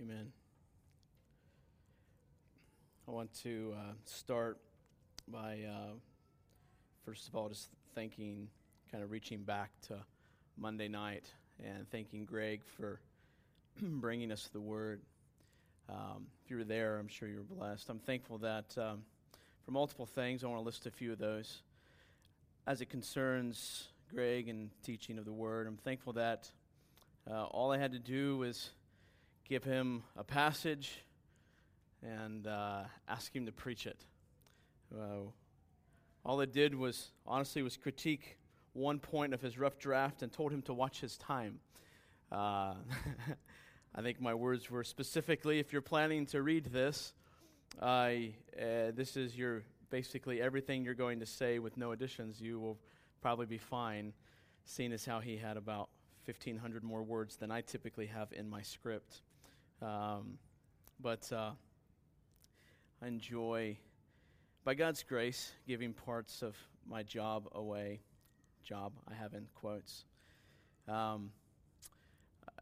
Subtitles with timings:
[0.00, 0.32] Amen.
[3.06, 4.58] I want to uh, start
[5.28, 5.92] by, uh,
[7.04, 8.48] first of all, just thanking,
[8.90, 9.98] kind of reaching back to
[10.58, 11.26] Monday night
[11.64, 12.98] and thanking Greg for
[13.80, 15.00] bringing us the word.
[15.88, 17.88] Um, if you were there, I'm sure you were blessed.
[17.88, 19.02] I'm thankful that um,
[19.64, 21.62] for multiple things, I want to list a few of those.
[22.66, 26.50] As it concerns Greg and teaching of the word, I'm thankful that
[27.30, 28.70] uh, all I had to do was
[29.48, 31.04] give him a passage
[32.02, 33.98] and uh, ask him to preach it.
[34.94, 35.28] Uh,
[36.24, 38.38] all it did was, honestly, was critique
[38.72, 41.60] one point of his rough draft and told him to watch his time.
[42.32, 42.74] Uh,
[43.94, 47.12] I think my words were specifically if you're planning to read this,
[47.80, 48.08] uh,
[48.56, 52.40] this is your basically everything you're going to say with no additions.
[52.40, 52.78] You will
[53.20, 54.12] probably be fine,
[54.64, 55.90] seeing as how he had about
[56.24, 59.20] 1,500 more words than I typically have in my script.
[59.84, 60.38] Um,
[60.98, 61.50] but uh,
[63.02, 63.76] I enjoy,
[64.64, 66.56] by God's grace, giving parts of
[66.88, 68.00] my job away.
[68.62, 70.06] Job, I have in quotes.
[70.88, 71.32] Um,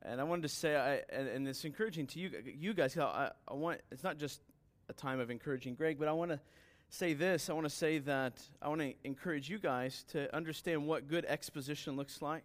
[0.02, 2.98] and I wanted to say, I, and, and, it's encouraging to you, you guys.
[2.98, 4.40] I, I want it's not just
[4.88, 6.40] a time of encouraging Greg, but I want to
[6.88, 7.48] say this.
[7.48, 11.24] I want to say that I want to encourage you guys to understand what good
[11.26, 12.44] exposition looks like,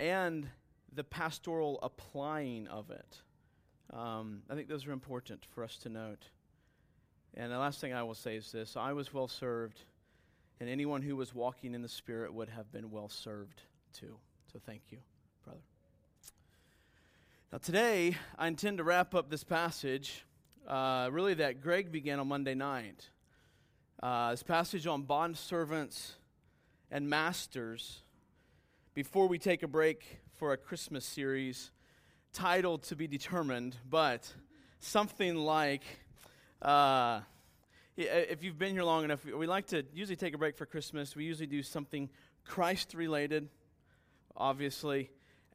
[0.00, 0.48] and
[0.90, 3.20] the pastoral applying of it.
[3.92, 6.24] Um, I think those are important for us to note.
[7.34, 9.80] And the last thing I will say is this I was well served,
[10.60, 13.62] and anyone who was walking in the Spirit would have been well served
[13.92, 14.16] too.
[14.52, 14.98] So thank you,
[15.44, 15.60] brother.
[17.52, 20.24] Now, today, I intend to wrap up this passage,
[20.66, 23.08] uh, really, that Greg began on Monday night.
[24.02, 26.14] Uh, this passage on bond servants
[26.90, 28.02] and masters.
[28.94, 31.70] Before we take a break for a Christmas series
[32.36, 34.30] titled to be determined, but
[34.80, 35.82] something like
[36.60, 37.20] uh,
[37.96, 41.16] if you've been here long enough, we like to usually take a break for Christmas.
[41.16, 42.10] We usually do something
[42.44, 43.48] Christ related,
[44.36, 45.08] obviously,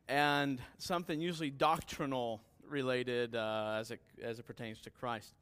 [0.10, 5.36] and something usually doctrinal related uh, as, it, as it pertains to Christ.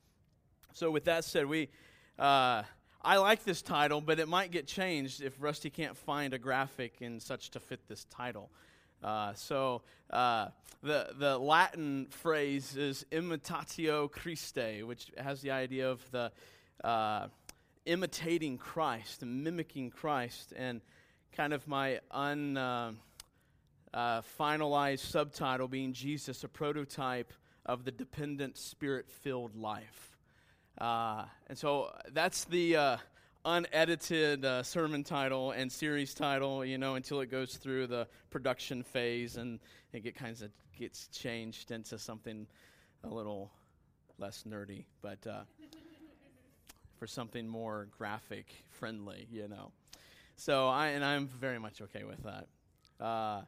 [0.74, 1.70] So, with that said, we.
[2.18, 2.64] Uh,
[3.02, 6.96] I like this title, but it might get changed if Rusty can't find a graphic
[7.00, 8.50] and such to fit this title.
[9.04, 10.48] Uh, so uh,
[10.84, 16.32] the the Latin phrase is imitatio Christi, which has the idea of the
[16.84, 17.28] uh,
[17.86, 20.82] imitating Christ mimicking Christ, and
[21.36, 22.92] kind of my un uh,
[23.94, 27.34] uh, finalized subtitle being Jesus, a prototype
[27.66, 30.18] of the dependent, spirit-filled life.
[30.78, 32.98] Uh, and so that's the
[33.46, 38.84] unedited uh, sermon title and series title, you know, until it goes through the production
[38.84, 39.60] phase and
[39.94, 42.48] it get kinds of gets changed into something
[43.04, 43.52] a little
[44.18, 45.42] less nerdy, but uh,
[46.98, 49.72] for something more graphic friendly, you know.
[50.36, 52.48] So I and I'm very much okay with that.
[53.04, 53.42] Uh,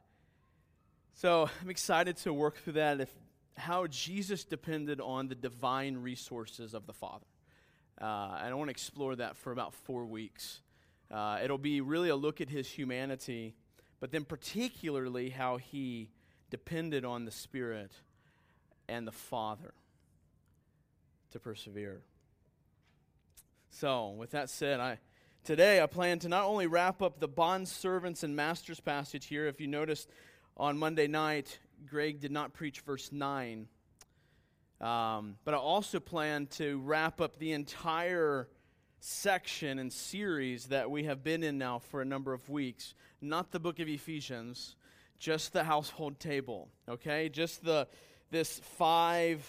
[1.13, 3.01] so I'm excited to work through that.
[3.01, 3.09] If
[3.57, 7.25] how Jesus depended on the divine resources of the Father.
[8.01, 10.61] Uh, and I want to explore that for about four weeks.
[11.11, 13.53] Uh, it'll be really a look at his humanity,
[13.99, 16.09] but then particularly how he
[16.49, 17.91] depended on the Spirit
[18.89, 19.73] and the Father
[21.31, 22.01] to persevere.
[23.69, 24.97] So, with that said, I
[25.43, 29.47] today I plan to not only wrap up the bond servants and masters passage here.
[29.47, 30.09] If you noticed
[30.57, 33.67] on Monday night, Greg did not preach verse 9
[34.81, 38.49] um, but I also plan to wrap up the entire
[38.99, 42.93] section and series that we have been in now for a number of weeks.
[43.21, 44.75] Not the book of Ephesians,
[45.19, 46.69] just the household table.
[46.89, 47.87] Okay, just the
[48.31, 49.45] this five,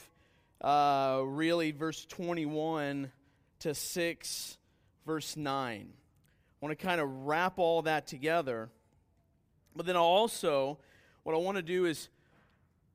[0.60, 3.10] uh, really verse twenty-one
[3.60, 4.58] to six,
[5.06, 5.88] verse nine.
[5.94, 8.70] I want to kind of wrap all that together,
[9.74, 10.78] but then also
[11.22, 12.08] what I want to do is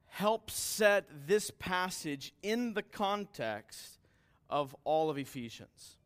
[0.07, 3.99] help set this passage in the context
[4.49, 5.97] of all of Ephesians.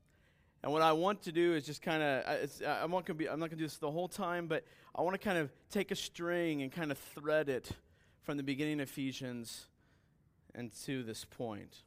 [0.64, 2.24] And what I want to do is just kind of,
[2.66, 4.64] I'm not going to do this the whole time, but
[4.94, 7.72] I want to kind of take a string and kind of thread it
[8.22, 9.68] from the beginning of Ephesians
[10.54, 11.78] and to this point.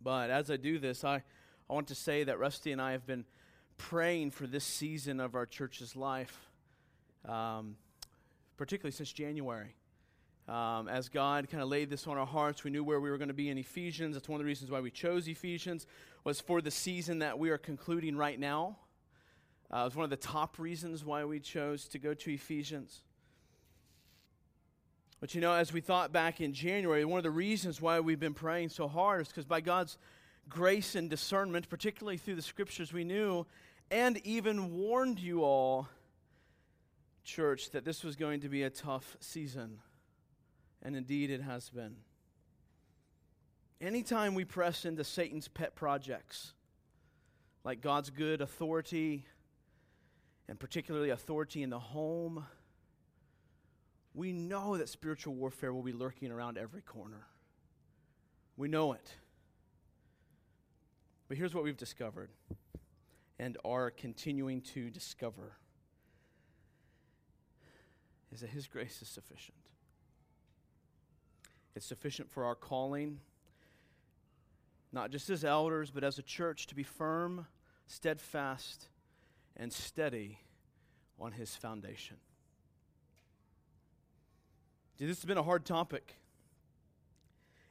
[0.00, 1.22] But as I do this, I,
[1.70, 3.24] I want to say that Rusty and I have been
[3.76, 6.50] praying for this season of our church's life,
[7.28, 7.76] um,
[8.56, 9.74] particularly since January.
[10.46, 13.16] Um, as God kind of laid this on our hearts, we knew where we were
[13.16, 14.14] going to be in Ephesians.
[14.14, 15.86] That's one of the reasons why we chose Ephesians,
[16.22, 18.76] was for the season that we are concluding right now.
[19.72, 23.00] Uh, it was one of the top reasons why we chose to go to Ephesians.
[25.20, 28.20] But you know, as we thought back in January, one of the reasons why we've
[28.20, 29.96] been praying so hard is because by God's
[30.50, 33.46] grace and discernment, particularly through the scriptures, we knew
[33.90, 35.88] and even warned you all,
[37.22, 39.78] church, that this was going to be a tough season.
[40.84, 41.96] And indeed, it has been.
[43.80, 46.52] Anytime we press into Satan's pet projects,
[47.64, 49.24] like God's good authority,
[50.48, 52.44] and particularly authority in the home,
[54.14, 57.26] we know that spiritual warfare will be lurking around every corner.
[58.56, 59.12] We know it.
[61.28, 62.30] But here's what we've discovered
[63.38, 65.56] and are continuing to discover
[68.32, 69.63] is that His grace is sufficient.
[71.74, 73.18] It's sufficient for our calling,
[74.92, 77.46] not just as elders, but as a church to be firm,
[77.86, 78.88] steadfast,
[79.56, 80.38] and steady
[81.18, 82.16] on His foundation.
[84.98, 86.16] See, this has been a hard topic,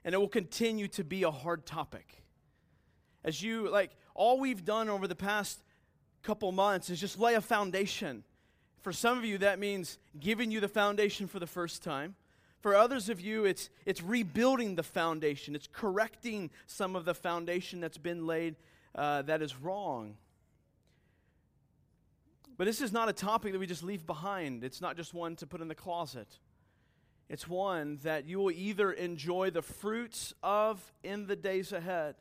[0.03, 2.23] and it will continue to be a hard topic.
[3.23, 5.63] As you, like, all we've done over the past
[6.23, 8.25] couple months is just lay a foundation.
[8.81, 12.15] For some of you, that means giving you the foundation for the first time.
[12.63, 17.81] For others of you, it's, it's rebuilding the foundation, it's correcting some of the foundation
[17.81, 18.55] that's been laid
[18.95, 20.15] uh, that is wrong.
[22.57, 24.63] But this is not a topic that we just leave behind.
[24.63, 26.39] It's not just one to put in the closet.
[27.27, 32.15] It's one that you will either enjoy the fruits of in the days ahead,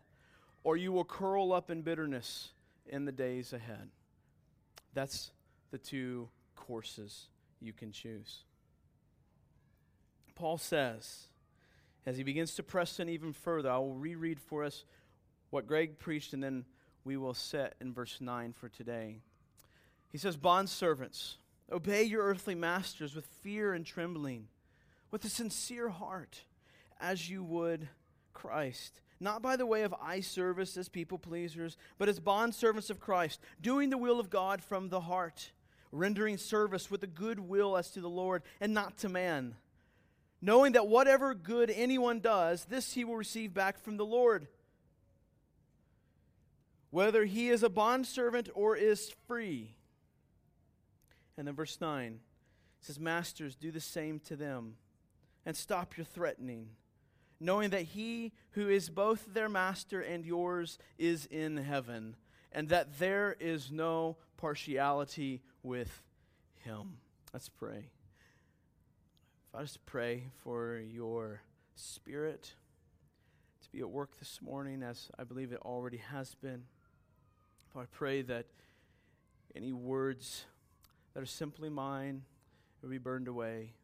[0.65, 2.49] or you will curl up in bitterness
[2.89, 3.91] in the days ahead.
[4.93, 5.31] That's
[5.71, 7.29] the two courses
[7.61, 8.43] you can choose.
[10.35, 11.29] Paul says,
[12.05, 14.85] as he begins to press in even further, I will reread for us
[15.51, 16.65] what Greg preached, and then
[17.05, 19.21] we will set in verse 9 for today.
[20.11, 21.37] He says, Bond servants,
[21.71, 24.49] obey your earthly masters with fear and trembling
[25.11, 26.41] with a sincere heart,
[27.01, 27.89] as you would
[28.33, 29.01] Christ.
[29.21, 33.41] Not by the way of eye service as people pleasers, but as bondservants of Christ,
[33.61, 35.53] doing the will of God from the heart,
[35.93, 39.55] rendering service with a good will as to the Lord and not to man,
[40.43, 44.49] knowing that whatever good anyone does, this he will receive back from the Lord.
[46.91, 49.75] Whether he is a bondservant or is free.
[51.39, 52.19] And then verse 9
[52.81, 54.75] says, Masters, do the same to them
[55.47, 56.71] and stop your threatening,
[57.41, 62.17] knowing that he who is both their master and yours is in heaven,
[62.51, 66.03] and that there is no partiality with
[66.65, 66.99] him.
[67.33, 67.87] Let's pray.
[69.55, 71.43] I just pray for your
[71.75, 72.55] spirit
[73.63, 76.63] to be at work this morning, as I believe it already has been.
[77.79, 78.47] I pray that
[79.55, 80.47] any words
[81.13, 82.23] that are simply mine
[82.81, 83.75] will be burned away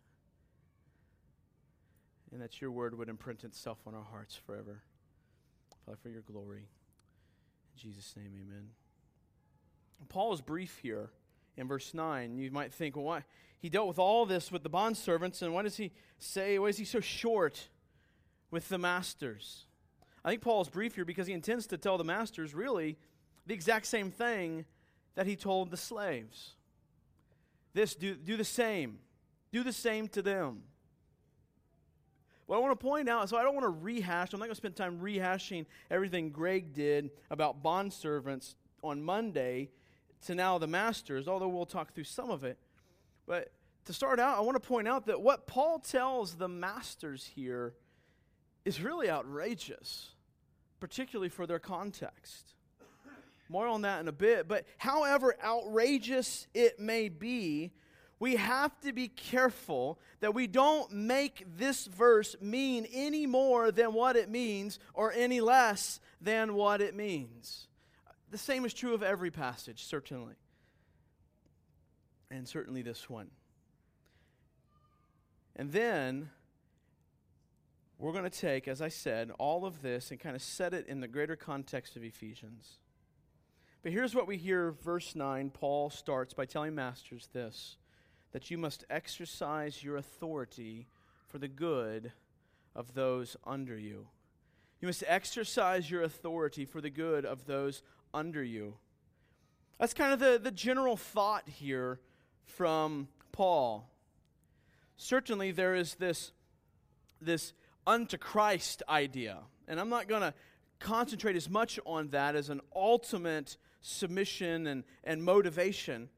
[2.33, 4.81] and that your word would imprint itself on our hearts forever.
[5.85, 6.69] Father, for your glory.
[7.75, 8.69] In Jesus' name, amen.
[10.09, 11.11] Paul is brief here
[11.59, 12.39] in verse 9.
[12.39, 13.25] You might think, well, why?
[13.59, 16.79] He dealt with all this with the bondservants, and why does he say, why is
[16.79, 17.69] he so short
[18.51, 19.67] with the masters?
[20.25, 22.97] I think Paul is brief here because he intends to tell the masters really
[23.47, 24.65] the exact same thing
[25.17, 26.55] that he told the slaves.
[27.75, 28.99] This, do, do the same.
[29.53, 30.63] Do the same to them.
[32.47, 34.53] What I want to point out, so I don't want to rehash, I'm not going
[34.53, 39.71] to spend time rehashing everything Greg did about bond servants on Monday
[40.27, 42.59] to now the masters, although we'll talk through some of it.
[43.27, 43.53] But
[43.85, 47.75] to start out, I want to point out that what Paul tells the masters here
[48.65, 50.11] is really outrageous,
[50.81, 52.55] particularly for their context.
[53.49, 54.47] More on that in a bit.
[54.47, 57.73] But however outrageous it may be,
[58.21, 63.93] we have to be careful that we don't make this verse mean any more than
[63.93, 67.68] what it means or any less than what it means.
[68.31, 70.35] The same is true of every passage, certainly.
[72.31, 73.31] And certainly this one.
[75.57, 76.31] And then
[77.99, 80.87] we're going to take, as I said, all of this and kind of set it
[80.87, 82.79] in the greater context of Ephesians.
[83.83, 85.51] But here's what we hear, verse 9.
[85.51, 87.77] Paul starts by telling masters this
[88.33, 90.87] that you must exercise your authority
[91.27, 92.13] for the good
[92.75, 94.07] of those under you.
[94.81, 97.83] You must exercise your authority for the good of those
[98.13, 98.75] under you.
[99.79, 102.01] That's kind of the, the general thought here
[102.45, 103.89] from Paul.
[104.97, 106.33] Certainly, there is this,
[107.21, 107.53] this
[107.87, 109.39] unto Christ idea.
[109.69, 110.35] And I'm not going to
[110.81, 116.09] concentrate as much on that as an ultimate submission and, and motivation.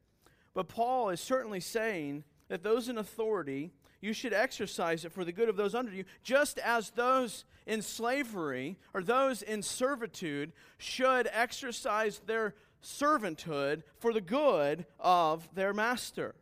[0.54, 5.32] But Paul is certainly saying that those in authority, you should exercise it for the
[5.32, 11.28] good of those under you, just as those in slavery or those in servitude should
[11.32, 16.34] exercise their servanthood for the good of their master.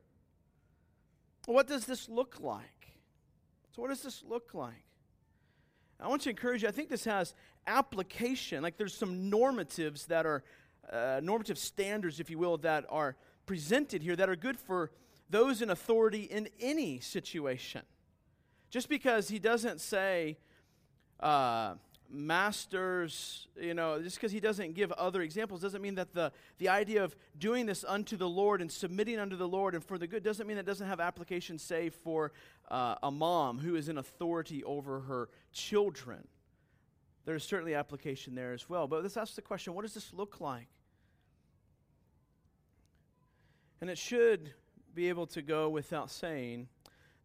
[1.47, 2.99] What does this look like?
[3.75, 4.85] So, what does this look like?
[6.01, 7.35] I want to encourage you, I think this has
[7.67, 8.63] application.
[8.63, 10.45] Like, there's some normatives that are,
[10.93, 14.91] uh, normative standards, if you will, that are presented here that are good for
[15.31, 17.83] those in authority in any situation.
[18.71, 20.37] Just because he doesn't say,
[21.21, 21.75] uh,
[22.11, 26.69] masters, you know, just because he doesn't give other examples doesn't mean that the, the
[26.69, 30.07] idea of doing this unto the Lord and submitting unto the Lord and for the
[30.07, 32.33] good doesn't mean that doesn't have application, say, for
[32.71, 36.27] uh, a mom who is in authority over her children.
[37.25, 38.87] There's certainly application there as well.
[38.87, 40.69] But let's ask the question what does this look like?
[43.81, 44.51] And it should
[44.95, 46.69] be able to go without saying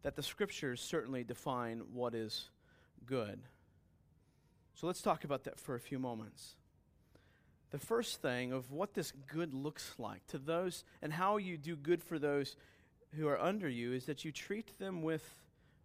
[0.02, 2.50] that the scriptures certainly define what is
[3.06, 3.40] good.
[4.74, 6.56] So let's talk about that for a few moments.
[7.70, 11.76] The first thing of what this good looks like to those and how you do
[11.76, 12.56] good for those
[13.16, 15.24] who are under you is that you treat them with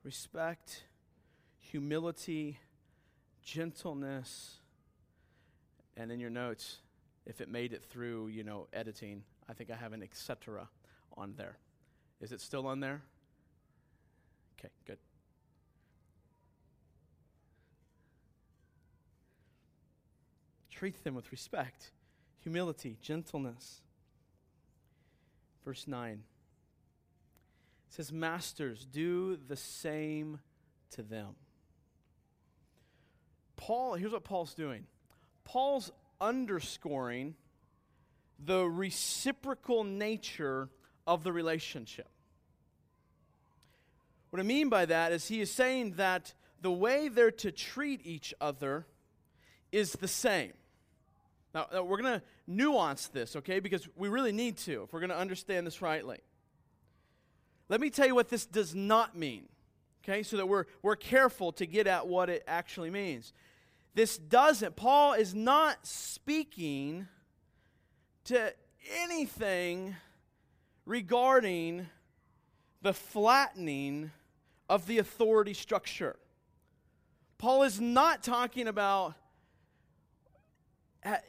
[0.03, 0.84] respect,
[1.58, 2.60] humility,
[3.43, 4.58] gentleness,
[5.98, 6.77] and in your notes,
[7.25, 10.67] if it made it through, you know, editing, I think I have an etc.
[11.17, 11.58] on there.
[12.22, 13.01] Is it still on there?
[14.60, 14.98] Okay, good.
[20.79, 21.91] Treat them with respect,
[22.41, 23.81] humility, gentleness.
[25.65, 26.24] Verse 9
[27.89, 30.39] says, Masters, do the same
[30.91, 31.36] to them.
[33.57, 34.86] Paul, here's what Paul's doing
[35.43, 37.36] Paul's underscoring
[38.45, 40.69] the reciprocal nature
[41.05, 42.07] of the relationship.
[44.29, 48.00] What I mean by that is he is saying that the way they're to treat
[48.05, 48.86] each other
[49.74, 50.53] is the same.
[51.53, 54.99] Now, now we're going to nuance this, okay, because we really need to if we're
[54.99, 56.19] going to understand this rightly.
[57.69, 59.47] Let me tell you what this does not mean,
[60.03, 63.33] okay, so that we're, we're careful to get at what it actually means.
[63.95, 67.07] This doesn't, Paul is not speaking
[68.25, 68.53] to
[69.03, 69.95] anything
[70.85, 71.87] regarding
[72.81, 74.11] the flattening
[74.69, 76.17] of the authority structure.
[77.37, 79.15] Paul is not talking about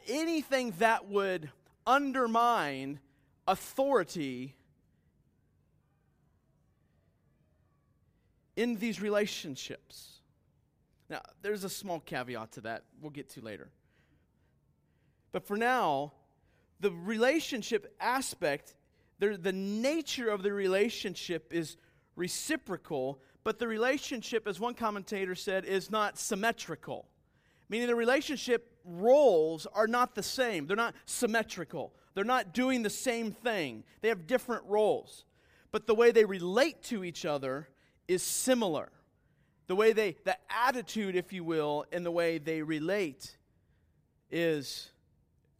[0.07, 1.49] anything that would
[1.85, 2.99] undermine
[3.47, 4.55] authority
[8.55, 10.19] in these relationships.
[11.09, 13.69] Now, there's a small caveat to that we'll get to later.
[15.31, 16.13] But for now,
[16.79, 18.75] the relationship aspect,
[19.19, 21.77] the, nature of the relationship is
[22.15, 27.07] reciprocal, but the relationship, as one commentator said, is not symmetrical.
[27.71, 32.89] Meaning the relationship roles are not the same, they're not symmetrical, they're not doing the
[32.89, 33.85] same thing.
[34.01, 35.23] They have different roles.
[35.71, 37.69] But the way they relate to each other
[38.09, 38.91] is similar.
[39.67, 43.37] The way they, the attitude, if you will, and the way they relate
[44.29, 44.89] is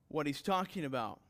[0.09, 1.21] what he's talking about.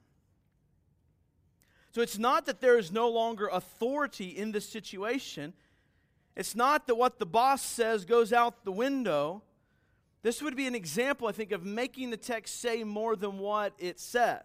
[1.93, 5.53] So it's not that there is no longer authority in this situation.
[6.35, 9.43] It's not that what the boss says goes out the window.
[10.23, 13.73] This would be an example, I think, of making the text say more than what
[13.79, 14.43] it says.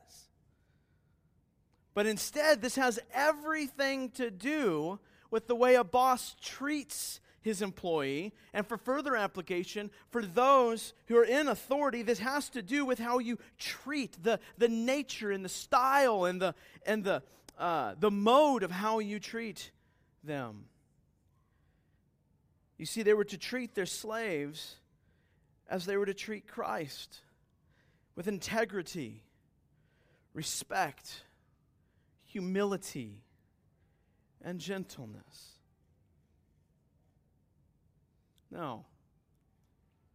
[1.94, 4.98] But instead, this has everything to do
[5.30, 8.32] with the way a boss treats his employee.
[8.52, 12.98] And for further application, for those who are in authority, this has to do with
[12.98, 16.54] how you treat the, the nature and the style and the,
[16.84, 17.22] and the,
[17.58, 19.70] uh, the mode of how you treat
[20.24, 20.64] them.
[22.78, 24.76] You see, they were to treat their slaves
[25.68, 27.20] as they were to treat Christ
[28.14, 29.22] with integrity,
[30.32, 31.24] respect,
[32.24, 33.22] humility,
[34.42, 35.58] and gentleness.
[38.50, 38.84] Now,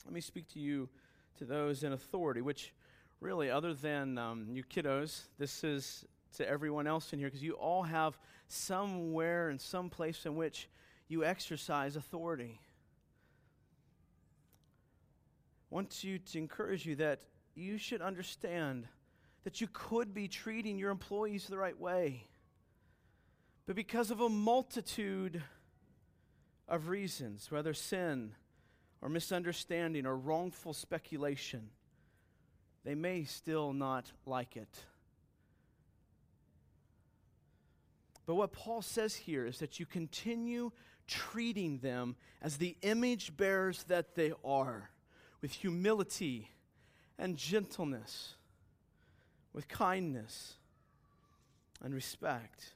[0.06, 0.90] let me speak to you,
[1.38, 2.74] to those in authority, which
[3.20, 6.06] really, other than um, you kiddos, this is
[6.38, 8.18] to everyone else in here because you all have
[8.48, 10.70] somewhere and some place in which
[11.08, 12.60] you exercise authority
[15.72, 17.22] want you to encourage you that
[17.56, 18.88] you should understand
[19.44, 22.28] that you could be treating your employees the right way.
[23.66, 25.42] But because of a multitude
[26.68, 28.34] of reasons, whether sin
[29.02, 31.70] or misunderstanding or wrongful speculation,
[32.84, 34.78] they may still not like it.
[38.26, 40.72] But what Paul says here is that you continue
[41.08, 44.90] treating them as the image bearers that they are,
[45.42, 46.50] with humility
[47.18, 48.36] and gentleness,
[49.54, 50.56] with kindness
[51.84, 52.74] and respect.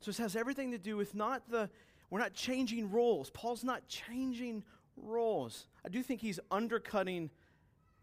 [0.00, 1.70] So this has everything to do with not the,
[2.10, 3.30] we're not changing roles.
[3.30, 4.64] Paul's not changing
[4.96, 5.66] roles.
[5.84, 7.30] I do think he's undercutting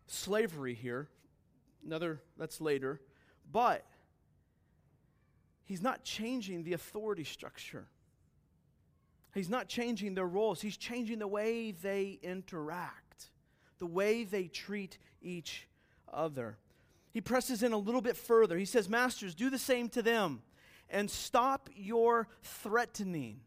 [0.08, 1.10] slavery here.
[1.86, 3.02] Another, that's later.
[3.52, 3.86] But
[5.66, 7.88] he's not changing the authority structure.
[9.34, 10.62] He's not changing their roles.
[10.62, 13.30] He's changing the way they interact,
[13.78, 15.68] the way they treat each
[16.12, 16.58] other.
[17.12, 18.58] He presses in a little bit further.
[18.58, 20.42] He says, Masters, do the same to them
[20.90, 23.42] and stop your threatening.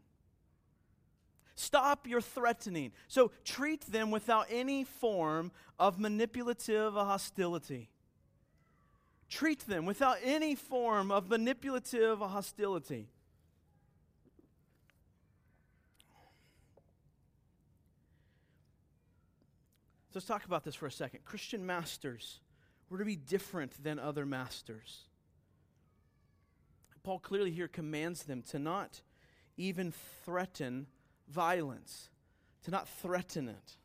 [1.55, 2.91] Stop your threatening.
[3.07, 7.89] So treat them without any form of manipulative hostility.
[9.29, 13.09] Treat them without any form of manipulative hostility.
[20.13, 21.25] So let's talk about this for a second.
[21.25, 22.39] Christian masters
[22.87, 25.05] were to be different than other masters.
[27.01, 29.01] Paul clearly here commands them to not
[29.57, 29.91] even
[30.23, 30.85] threaten
[31.27, 32.09] violence,
[32.63, 33.77] to not threaten it.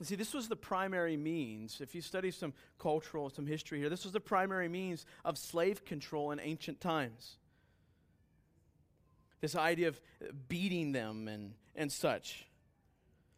[0.00, 1.82] You see, this was the primary means.
[1.82, 5.84] If you study some cultural, some history here, this was the primary means of slave
[5.84, 7.36] control in ancient times.
[9.42, 10.00] This idea of
[10.48, 12.46] beating them and, and such.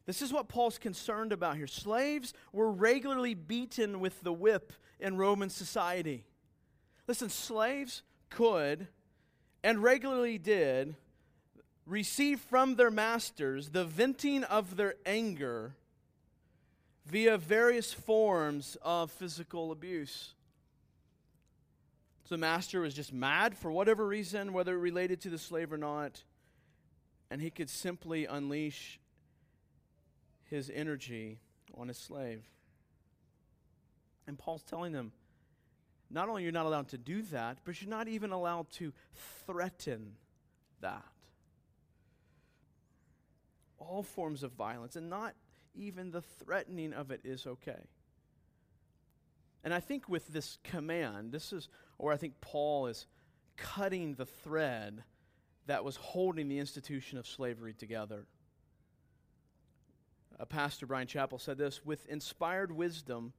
[0.06, 1.66] This is what Paul's concerned about here.
[1.66, 6.24] Slaves were regularly beaten with the whip in Roman society.
[7.08, 8.88] Listen, slaves could
[9.64, 10.94] and regularly did
[11.86, 15.74] receive from their masters the venting of their anger
[17.04, 20.34] via various forms of physical abuse.
[22.24, 25.78] So the master was just mad for whatever reason, whether related to the slave or
[25.78, 26.22] not,
[27.30, 29.00] and he could simply unleash
[30.44, 31.40] his energy
[31.76, 32.44] on his slave.
[34.26, 35.12] And Paul's telling them,
[36.10, 38.92] not only you're not allowed to do that, but you're not even allowed to
[39.46, 40.12] threaten
[40.80, 41.04] that.
[43.78, 45.34] All forms of violence, and not
[45.74, 47.88] even the threatening of it is okay.
[49.64, 53.06] And I think with this command, this is where I think Paul is
[53.56, 55.02] cutting the thread
[55.66, 58.26] that was holding the institution of slavery together.
[60.38, 63.32] Uh, Pastor Bryan Chapell said this with inspired wisdom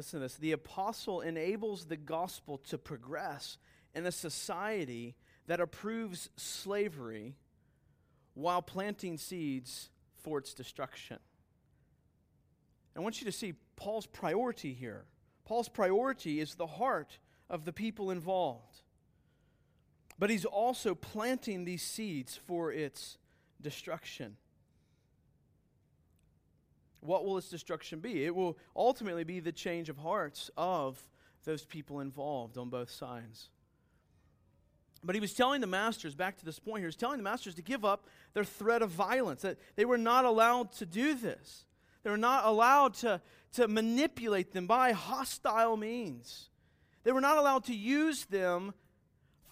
[0.00, 0.36] Listen to this.
[0.36, 3.58] The apostle enables the gospel to progress
[3.94, 5.14] in a society
[5.46, 7.34] that approves slavery
[8.34, 9.90] while planting seeds
[10.22, 11.18] for its destruction.
[12.96, 15.04] I want you to see Paul's priority here.
[15.44, 18.82] Paul's priority is the heart of the people involved.
[20.20, 23.18] But he's also planting these seeds for its
[23.60, 24.36] destruction
[27.00, 28.24] what will its destruction be?
[28.24, 31.00] It will ultimately be the change of hearts of
[31.44, 33.48] those people involved on both sides.
[35.02, 37.54] But he was telling the masters, back to this point, he was telling the masters
[37.54, 41.64] to give up their threat of violence, that they were not allowed to do this.
[42.02, 43.22] They were not allowed to,
[43.54, 46.50] to manipulate them by hostile means.
[47.02, 48.74] They were not allowed to use them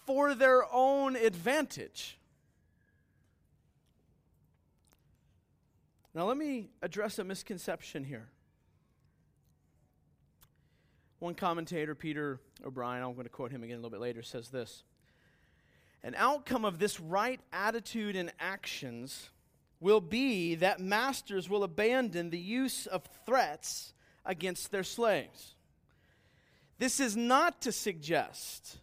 [0.09, 2.17] for their own advantage.
[6.15, 8.27] Now, let me address a misconception here.
[11.19, 14.49] One commentator, Peter O'Brien, I'm going to quote him again a little bit later, says
[14.49, 14.81] this
[16.01, 19.29] An outcome of this right attitude and actions
[19.79, 23.93] will be that masters will abandon the use of threats
[24.25, 25.53] against their slaves.
[26.79, 28.79] This is not to suggest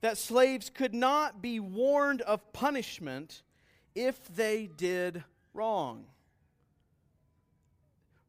[0.00, 3.42] that slaves could not be warned of punishment
[3.94, 6.04] if they did wrong.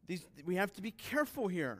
[0.07, 1.79] These, we have to be careful here.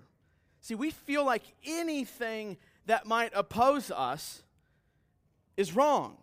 [0.62, 4.44] See, we feel like anything that might oppose us
[5.58, 6.18] is wrong.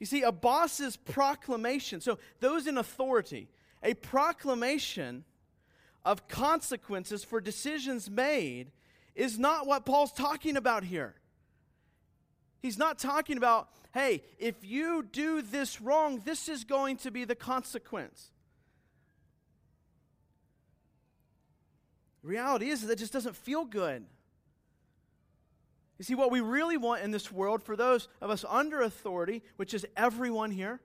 [0.00, 3.48] You see, a boss's proclamation, so those in authority,
[3.82, 5.24] a proclamation
[6.04, 8.72] of consequences for decisions made
[9.14, 11.14] is not what Paul's talking about here.
[12.66, 17.24] He's not talking about, hey, if you do this wrong, this is going to be
[17.24, 18.32] the consequence.
[22.24, 24.04] Reality is, that just doesn't feel good.
[25.98, 29.44] You see, what we really want in this world for those of us under authority,
[29.58, 30.80] which is everyone here,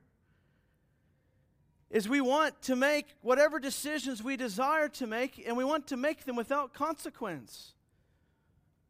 [1.90, 5.98] is we want to make whatever decisions we desire to make, and we want to
[5.98, 7.74] make them without consequence.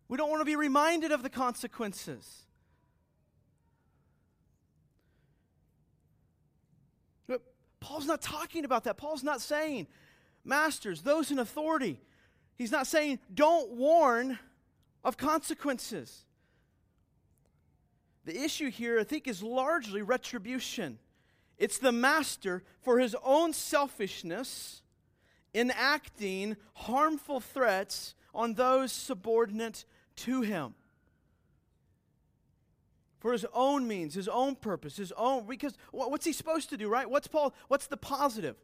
[0.09, 2.47] We don't want to be reminded of the consequences.
[7.31, 7.41] But
[7.79, 8.97] Paul's not talking about that.
[8.97, 9.87] Paul's not saying,
[10.43, 12.01] masters, those in authority,
[12.57, 14.37] he's not saying, don't warn
[15.01, 16.25] of consequences.
[18.25, 20.99] The issue here, I think, is largely retribution.
[21.57, 24.81] It's the master, for his own selfishness,
[25.55, 29.85] enacting harmful threats on those subordinate
[30.17, 30.75] to him.
[33.21, 36.89] For his own means, his own purpose, his own, because what's he supposed to do,
[36.89, 37.07] right?
[37.07, 38.55] What's Paul, what's the positive?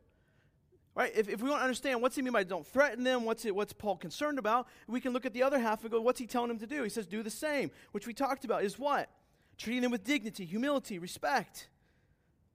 [0.95, 1.11] Right?
[1.15, 3.55] If, if we want to understand what's he mean by don't threaten them, what's, it,
[3.55, 6.25] what's Paul concerned about, we can look at the other half and go, what's he
[6.25, 6.81] telling them to do?
[6.81, 9.11] He says, do the same, which we talked about is what?
[9.59, 11.69] Treating them with dignity, humility, respect.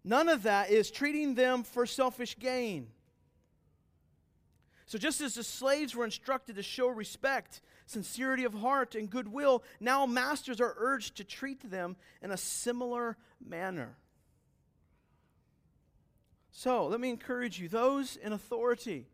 [0.03, 2.88] None of that is treating them for selfish gain.
[4.93, 9.65] So, just as the slaves were instructed to show respect, sincerity of heart, and goodwill,
[9.81, 13.97] now masters are urged to treat them in a similar manner.
[16.51, 19.07] So let me encourage you those in authority,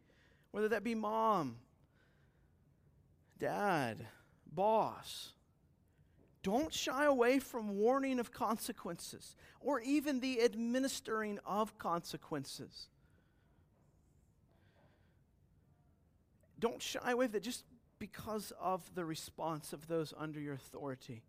[0.51, 1.59] whether that be mom,
[3.39, 4.05] dad,
[4.53, 5.33] boss,
[6.43, 12.89] don't shy away from warning of consequences or even the administering of consequences.
[16.59, 17.65] Don't shy away that just
[17.99, 21.23] because of the response of those under your authority.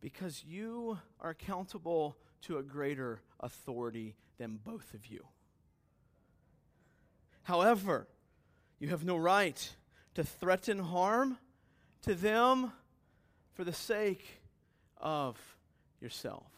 [0.00, 5.24] Because you are accountable to a greater authority than both of you.
[7.44, 8.08] However,
[8.78, 9.76] you have no right
[10.14, 11.38] to threaten harm
[12.02, 12.72] to them
[13.54, 14.40] for the sake
[14.96, 15.38] of
[16.00, 16.50] yourself,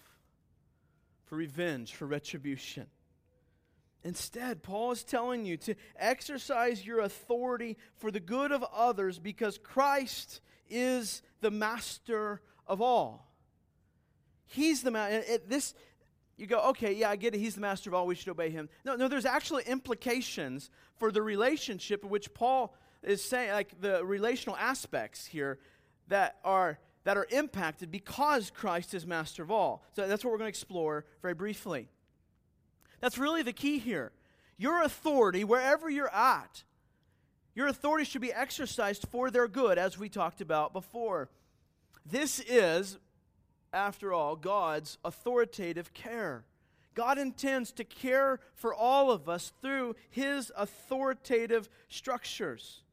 [1.25, 2.87] for revenge, for retribution.
[4.05, 9.57] Instead, Paul is telling you to exercise your authority for the good of others because
[9.57, 13.33] Christ is the master of all.
[14.47, 15.39] He's the master.
[15.49, 15.75] This,
[16.37, 17.39] you go, okay, yeah, I get it.
[17.39, 18.07] He's the master of all.
[18.07, 18.69] We should obey him.
[18.85, 24.05] No, no, there's actually implications for the relationship in which Paul is saying, like the
[24.05, 25.59] relational aspects here
[26.09, 29.85] that are that are impacted because Christ is master of all.
[29.95, 31.89] So that's what we're going to explore very briefly.
[33.05, 34.13] That's really the key here.
[34.57, 36.63] Your authority, wherever you're at,
[37.55, 41.29] your authority should be exercised for their good, as we talked about before.
[42.07, 42.97] This is
[43.75, 46.47] after all, God's authoritative care.
[46.95, 52.85] God intends to care for all of us through his authoritative structures.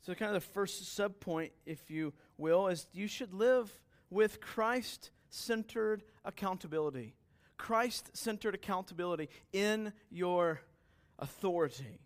[0.00, 4.40] So, kind of the first sub point, if you will, is you should live with
[4.40, 7.12] Christ centered accountability.
[7.56, 10.60] Christ centered accountability in your
[11.18, 12.00] authority.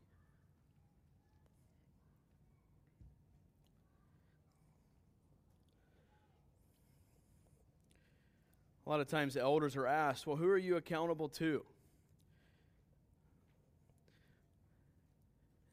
[8.86, 11.62] A lot of times the elders are asked, well, who are you accountable to?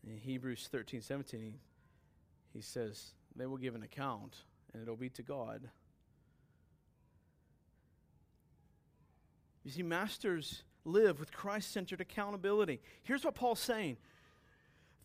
[0.05, 1.53] In Hebrews 13, 17, he,
[2.53, 4.35] he says, they will give an account,
[4.73, 5.69] and it'll be to God.
[9.65, 12.79] You see, masters live with Christ centered accountability.
[13.03, 13.97] Here's what Paul's saying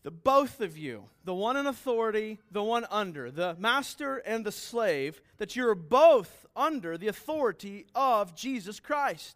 [0.03, 4.51] the both of you, the one in authority, the one under, the master and the
[4.51, 9.35] slave, that you're both under the authority of Jesus Christ.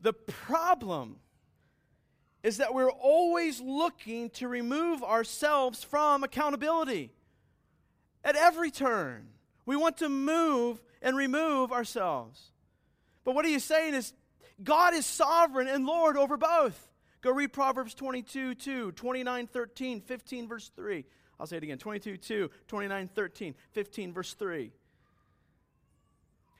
[0.00, 1.16] The problem
[2.42, 7.10] is that we're always looking to remove ourselves from accountability
[8.22, 9.28] at every turn.
[9.64, 12.52] We want to move and remove ourselves.
[13.24, 14.12] But what you saying is
[14.62, 16.90] God is sovereign and Lord over both.
[17.20, 21.04] Go read Proverbs 22 2, 29 13, 15 verse 3.
[21.38, 24.72] I'll say it again 22 2, 29 13, 15 verse 3.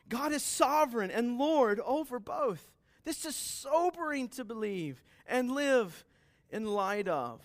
[0.08, 2.70] God is sovereign and Lord over both.
[3.04, 6.04] This is sobering to believe and live
[6.50, 7.40] in light of.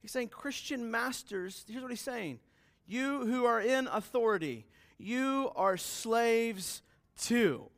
[0.00, 2.40] He's saying, Christian masters, here's what he's saying.
[2.86, 4.66] You who are in authority,
[4.98, 6.82] you are slaves
[7.18, 7.70] too.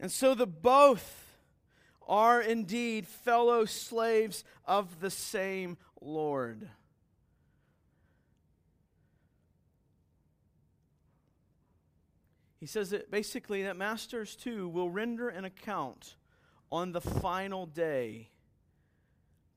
[0.00, 1.36] And so the both
[2.06, 6.68] are indeed fellow slaves of the same Lord.
[12.60, 16.16] He says that basically that masters too will render an account
[16.72, 18.30] on the final day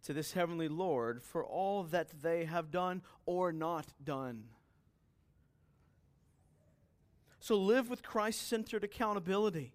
[0.03, 4.45] to this heavenly Lord for all that they have done or not done.
[7.39, 9.73] So live with Christ centered accountability.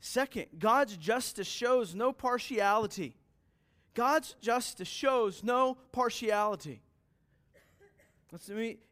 [0.00, 3.16] Second, God's justice shows no partiality.
[3.94, 6.82] God's justice shows no partiality.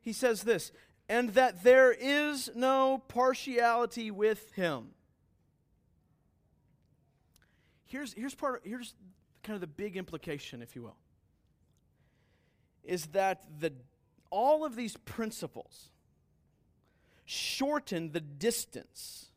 [0.01, 0.73] He says this,
[1.09, 4.89] and that there is no partiality with him.
[7.87, 8.95] Here's, here's, part, here's
[9.43, 10.97] kind of the big implication, if you will,
[12.83, 13.73] is that the,
[14.31, 15.91] all of these principles
[17.25, 19.31] shorten the distance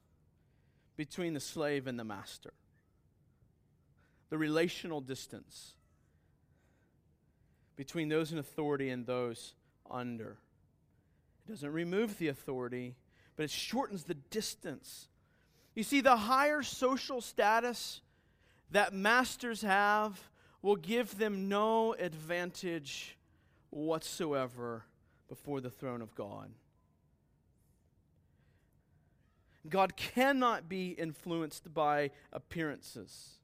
[0.98, 2.54] between the slave and the master,
[4.30, 5.76] the relational distance
[7.78, 9.54] between those in authority and those
[9.90, 10.38] under.
[11.46, 12.96] It doesn't remove the authority,
[13.38, 15.08] but it shortens the distance.
[15.76, 18.02] You see, the higher social status
[18.72, 20.20] that masters have
[20.62, 23.16] will give them no advantage
[23.70, 24.84] whatsoever
[25.30, 26.50] before the throne of God.
[29.69, 33.38] God cannot be influenced by appearances.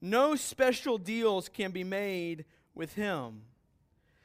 [0.00, 3.42] No special deals can be made with Him.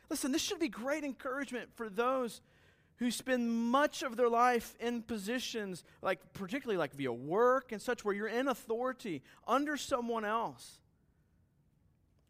[0.10, 2.42] Listen, this should be great encouragement for those
[2.98, 8.06] who spend much of their life in positions, like particularly like via work and such,
[8.06, 10.80] where you're in authority under someone else.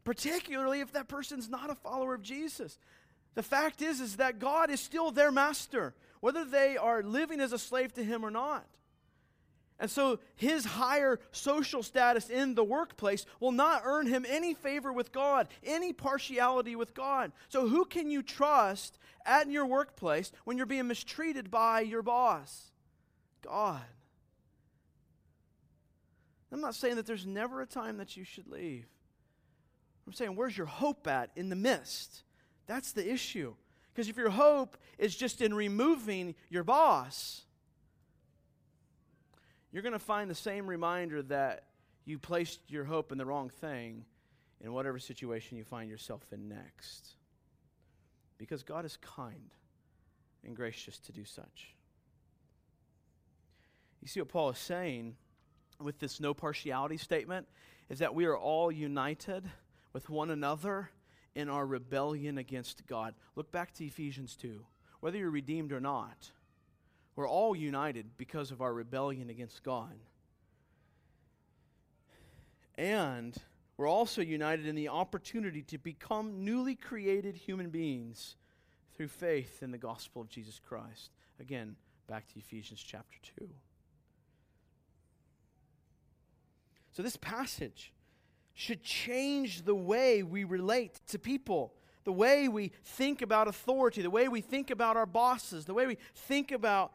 [0.03, 2.79] Particularly if that person's not a follower of Jesus.
[3.33, 7.51] The fact is, is that God is still their master, whether they are living as
[7.51, 8.65] a slave to Him or not.
[9.81, 14.93] And so his higher social status in the workplace will not earn him any favor
[14.93, 17.31] with God, any partiality with God.
[17.49, 22.69] So who can you trust at your workplace when you're being mistreated by your boss?
[23.41, 23.81] God.
[26.51, 28.85] I'm not saying that there's never a time that you should leave.
[30.05, 32.21] I'm saying, where's your hope at in the midst?
[32.67, 33.55] That's the issue.
[34.01, 37.43] Because if your hope is just in removing your boss,
[39.71, 41.65] you're going to find the same reminder that
[42.03, 44.05] you placed your hope in the wrong thing
[44.59, 47.09] in whatever situation you find yourself in next.
[48.39, 49.53] Because God is kind
[50.43, 51.75] and gracious to do such.
[54.01, 55.15] You see what Paul is saying
[55.79, 57.47] with this no partiality statement
[57.87, 59.47] is that we are all united
[59.93, 60.89] with one another
[61.35, 63.13] in our rebellion against God.
[63.35, 64.65] Look back to Ephesians 2.
[64.99, 66.31] Whether you're redeemed or not,
[67.15, 69.95] we're all united because of our rebellion against God.
[72.75, 73.35] And
[73.77, 78.35] we're also united in the opportunity to become newly created human beings
[78.95, 81.11] through faith in the gospel of Jesus Christ.
[81.39, 81.75] Again,
[82.07, 83.49] back to Ephesians chapter 2.
[86.91, 87.93] So, this passage
[88.53, 94.09] should change the way we relate to people, the way we think about authority, the
[94.09, 96.91] way we think about our bosses, the way we think about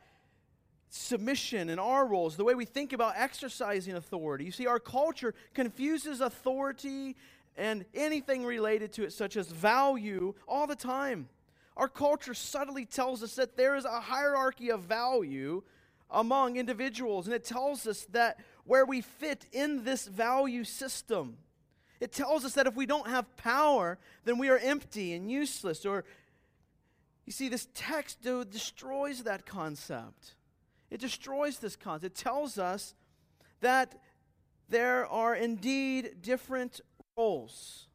[0.88, 4.44] submission and our roles, the way we think about exercising authority.
[4.44, 7.16] You see, our culture confuses authority
[7.56, 11.28] and anything related to it, such as value, all the time.
[11.76, 15.62] Our culture subtly tells us that there is a hierarchy of value
[16.10, 21.38] among individuals, and it tells us that where we fit in this value system.
[22.00, 25.86] It tells us that if we don't have power, then we are empty and useless.
[25.86, 26.04] Or,
[27.24, 30.34] you see, this text dude, destroys that concept.
[30.90, 32.18] It destroys this concept.
[32.18, 32.94] It tells us
[33.60, 34.00] that
[34.68, 36.80] there are indeed different
[37.16, 37.86] roles,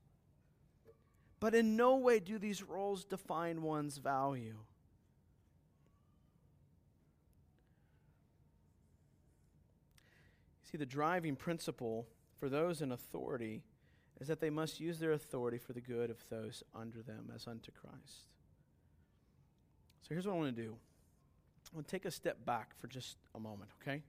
[1.40, 4.58] but in no way do these roles define one's value.
[10.72, 12.08] See, the driving principle
[12.40, 13.62] for those in authority
[14.22, 17.48] is that they must use their authority for the good of those under them as
[17.48, 18.28] unto Christ.
[20.04, 20.76] So here's what I want to do.
[21.72, 24.04] I'm going to take a step back for just a moment, okay?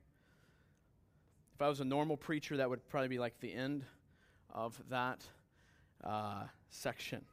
[1.55, 3.87] If I was a normal preacher, that would probably be like the end
[4.53, 5.25] of that
[6.05, 7.25] uh, section.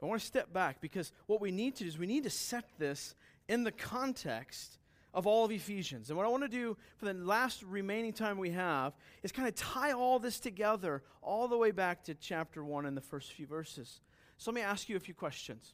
[0.00, 2.24] But I want to step back because what we need to do is we need
[2.24, 3.14] to set this
[3.48, 4.78] in the context
[5.16, 6.10] of all of Ephesians.
[6.10, 9.48] And what I want to do for the last remaining time we have is kind
[9.48, 13.32] of tie all this together all the way back to chapter 1 and the first
[13.32, 14.00] few verses.
[14.36, 15.72] So let me ask you a few questions.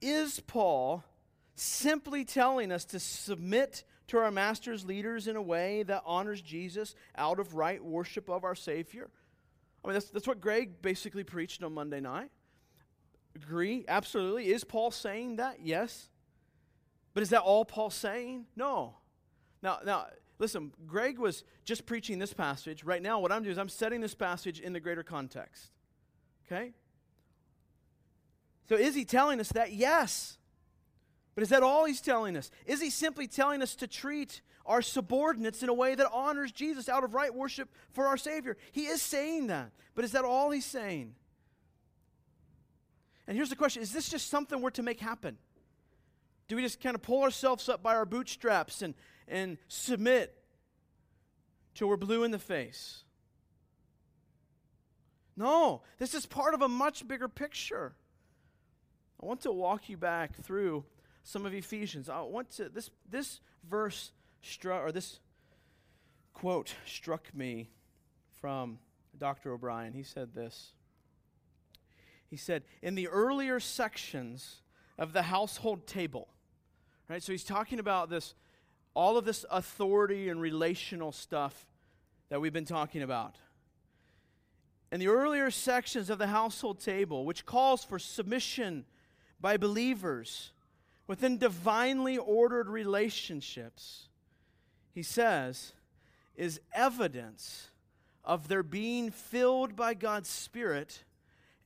[0.00, 1.04] Is Paul
[1.56, 6.94] simply telling us to submit to our master's leaders in a way that honors Jesus
[7.16, 9.10] out of right worship of our Savior.
[9.84, 12.30] I mean, that's, that's what Greg basically preached on Monday night.
[13.34, 13.84] Agree?
[13.88, 14.50] Absolutely.
[14.50, 15.58] Is Paul saying that?
[15.62, 16.08] Yes.
[17.18, 18.46] But is that all Paul's saying?
[18.54, 18.94] No.
[19.60, 20.06] Now, now,
[20.38, 22.84] listen, Greg was just preaching this passage.
[22.84, 25.72] Right now, what I'm doing is I'm setting this passage in the greater context.
[26.46, 26.74] Okay?
[28.68, 29.72] So is he telling us that?
[29.72, 30.38] Yes.
[31.34, 32.52] But is that all he's telling us?
[32.66, 36.88] Is he simply telling us to treat our subordinates in a way that honors Jesus
[36.88, 38.56] out of right worship for our Savior?
[38.70, 39.72] He is saying that.
[39.96, 41.16] But is that all he's saying?
[43.26, 45.36] And here's the question Is this just something we're to make happen?
[46.48, 48.94] Do we just kind of pull ourselves up by our bootstraps and,
[49.28, 50.34] and submit
[51.74, 53.04] till we're blue in the face?
[55.36, 57.94] No, this is part of a much bigger picture.
[59.22, 60.84] I want to walk you back through
[61.22, 62.08] some of Ephesians.
[62.08, 65.20] I want to this this verse struck or this
[66.32, 67.70] quote struck me
[68.40, 68.78] from
[69.16, 69.52] Dr.
[69.52, 69.92] O'Brien.
[69.92, 70.72] He said this.
[72.28, 74.62] He said, in the earlier sections
[74.98, 76.28] of the household table,
[77.08, 77.22] right?
[77.22, 78.34] So he's talking about this,
[78.94, 81.66] all of this authority and relational stuff
[82.28, 83.36] that we've been talking about.
[84.90, 88.84] In the earlier sections of the household table, which calls for submission
[89.40, 90.52] by believers
[91.06, 94.08] within divinely ordered relationships,
[94.94, 95.72] he says,
[96.36, 97.68] is evidence
[98.24, 101.04] of their being filled by God's Spirit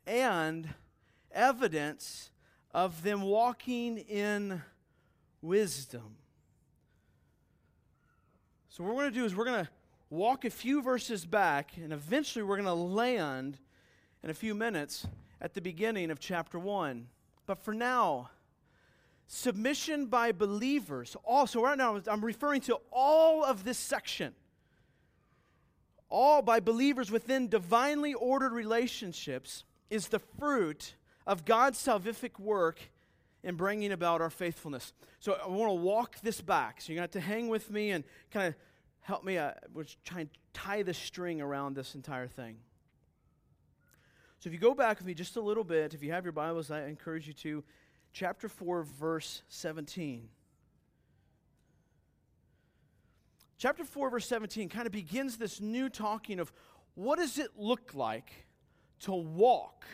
[0.07, 0.69] and
[1.31, 2.31] evidence
[2.73, 4.63] of them walking in
[5.43, 6.17] wisdom.
[8.69, 9.71] So, what we're going to do is we're going to
[10.09, 13.59] walk a few verses back, and eventually we're going to land
[14.23, 15.07] in a few minutes
[15.41, 17.09] at the beginning of chapter 1.
[17.47, 18.31] But for now,
[19.27, 24.35] submission by believers, also, right now I'm referring to all of this section.
[26.09, 30.95] All by believers within divinely ordered relationships is the fruit
[31.27, 32.79] of God's salvific work
[33.43, 34.93] in bringing about our faithfulness.
[35.21, 36.81] So I want to walk this back.
[36.81, 38.55] So you're going to have to hang with me and kind of
[39.01, 39.39] help me.
[39.39, 42.57] Uh, we're trying to tie the string around this entire thing.
[44.39, 46.33] So if you go back with me just a little bit, if you have your
[46.33, 47.65] Bibles, I encourage you to
[48.13, 50.29] chapter 4, verse 17.
[53.59, 56.53] Chapter 4, verse 17 kind of begins this new talking of
[56.95, 58.47] what does it look like
[59.01, 59.85] to walk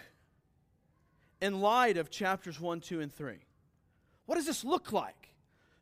[1.40, 3.36] in light of chapters 1, 2, and 3.
[4.26, 5.14] What does this look like?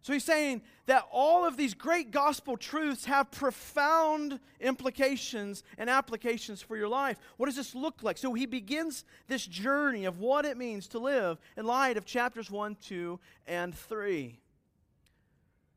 [0.03, 6.62] So he's saying that all of these great gospel truths have profound implications and applications
[6.62, 7.19] for your life.
[7.38, 8.16] What does this look like?
[8.16, 12.51] So he begins this journey of what it means to live in light of chapters
[12.51, 14.38] 1, 2, and 3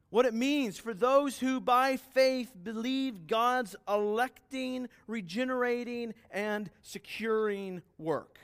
[0.09, 8.39] what it means for those who by faith believe God's electing, regenerating, and securing work.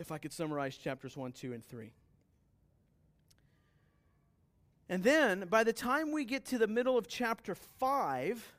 [0.00, 1.92] If I could summarize chapters 1, 2, and 3.
[4.88, 8.52] And then, by the time we get to the middle of chapter 5,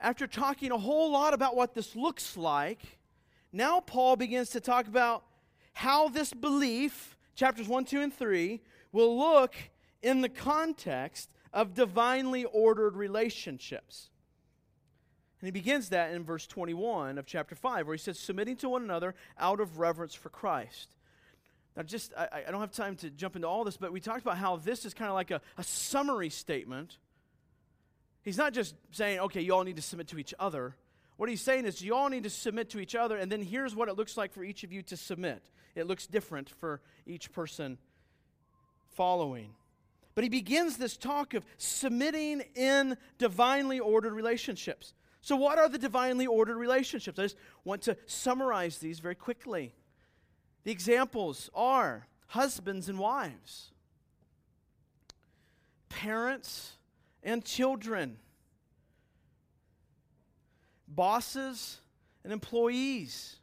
[0.00, 2.98] after talking a whole lot about what this looks like,
[3.52, 5.24] now Paul begins to talk about
[5.74, 9.54] how this belief, chapters 1, 2, and 3, will look
[10.00, 14.08] in the context of divinely ordered relationships.
[15.42, 18.68] And he begins that in verse 21 of chapter 5, where he says, submitting to
[18.68, 20.94] one another out of reverence for Christ.
[21.76, 24.22] Now, just, I, I don't have time to jump into all this, but we talked
[24.22, 26.96] about how this is kind of like a, a summary statement.
[28.22, 30.76] He's not just saying, okay, you all need to submit to each other.
[31.16, 33.74] What he's saying is, you all need to submit to each other, and then here's
[33.74, 35.42] what it looks like for each of you to submit.
[35.74, 37.78] It looks different for each person
[38.94, 39.54] following.
[40.14, 44.94] But he begins this talk of submitting in divinely ordered relationships.
[45.22, 47.18] So, what are the divinely ordered relationships?
[47.18, 49.74] I just want to summarize these very quickly.
[50.64, 53.70] The examples are husbands and wives,
[55.88, 56.72] parents
[57.22, 58.18] and children,
[60.86, 61.78] bosses
[62.24, 63.36] and employees.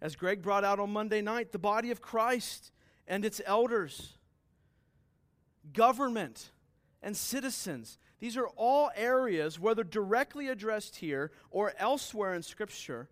[0.00, 2.72] As Greg brought out on Monday night, the body of Christ
[3.06, 4.14] and its elders
[5.72, 6.50] government,
[7.02, 7.98] and citizens.
[8.22, 13.08] These are all areas, whether directly addressed here or elsewhere in Scripture,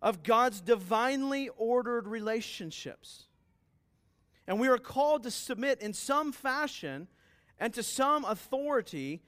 [0.00, 3.26] of God's divinely ordered relationships.
[4.46, 7.08] And we are called to submit in some fashion
[7.58, 9.20] and to some authority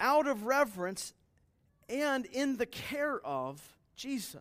[0.00, 1.14] out of reverence
[1.88, 3.62] and in the care of
[3.94, 4.40] Jesus.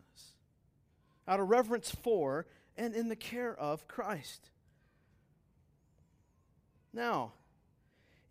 [1.28, 4.50] Out of reverence for and in the care of Christ.
[6.92, 7.34] Now,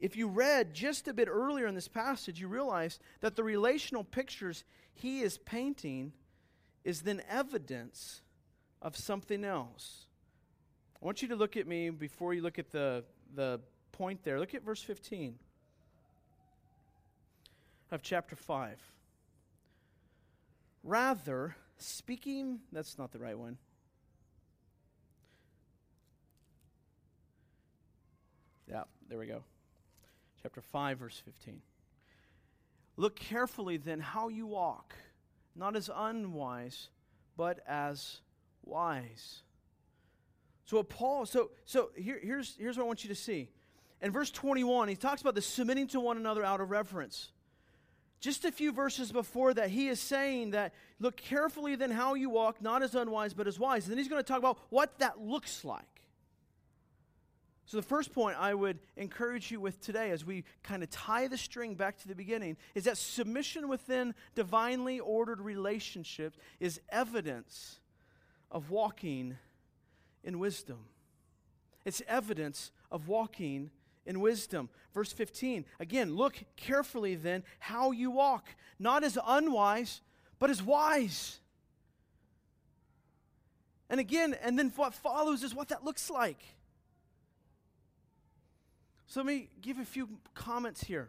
[0.00, 4.04] if you read just a bit earlier in this passage, you realize that the relational
[4.04, 6.12] pictures he is painting
[6.84, 8.22] is then evidence
[8.80, 10.06] of something else.
[11.00, 13.60] I want you to look at me before you look at the, the
[13.92, 14.38] point there.
[14.38, 15.34] Look at verse 15
[17.90, 18.78] of chapter 5.
[20.84, 23.58] Rather, speaking, that's not the right one.
[28.68, 29.42] Yeah, there we go.
[30.42, 31.60] Chapter 5, verse 15.
[32.96, 34.94] Look carefully then how you walk,
[35.54, 36.88] not as unwise,
[37.36, 38.20] but as
[38.64, 39.42] wise.
[40.64, 43.48] So Paul, so so here, here's here's what I want you to see.
[44.02, 47.30] In verse 21, he talks about the submitting to one another out of reverence.
[48.20, 52.30] Just a few verses before that, he is saying that look carefully then how you
[52.30, 53.84] walk, not as unwise, but as wise.
[53.84, 55.97] And then he's going to talk about what that looks like.
[57.68, 61.28] So, the first point I would encourage you with today as we kind of tie
[61.28, 67.78] the string back to the beginning is that submission within divinely ordered relationships is evidence
[68.50, 69.36] of walking
[70.24, 70.78] in wisdom.
[71.84, 73.70] It's evidence of walking
[74.06, 74.70] in wisdom.
[74.94, 78.48] Verse 15, again, look carefully then how you walk,
[78.78, 80.00] not as unwise,
[80.38, 81.38] but as wise.
[83.90, 86.42] And again, and then what follows is what that looks like.
[89.08, 91.08] So let me give a few comments here.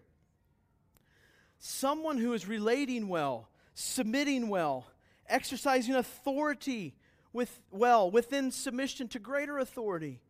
[1.60, 4.88] Someone who is relating well, submitting well,
[5.28, 6.95] exercising authority
[7.34, 10.22] with well within submission to greater authority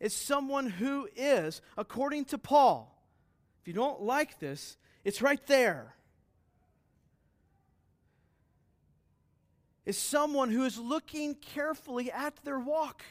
[0.00, 3.02] is someone who is, according to Paul,
[3.62, 5.94] if you don't like this, it's right there.
[9.86, 13.02] Is someone who is looking carefully at their walk.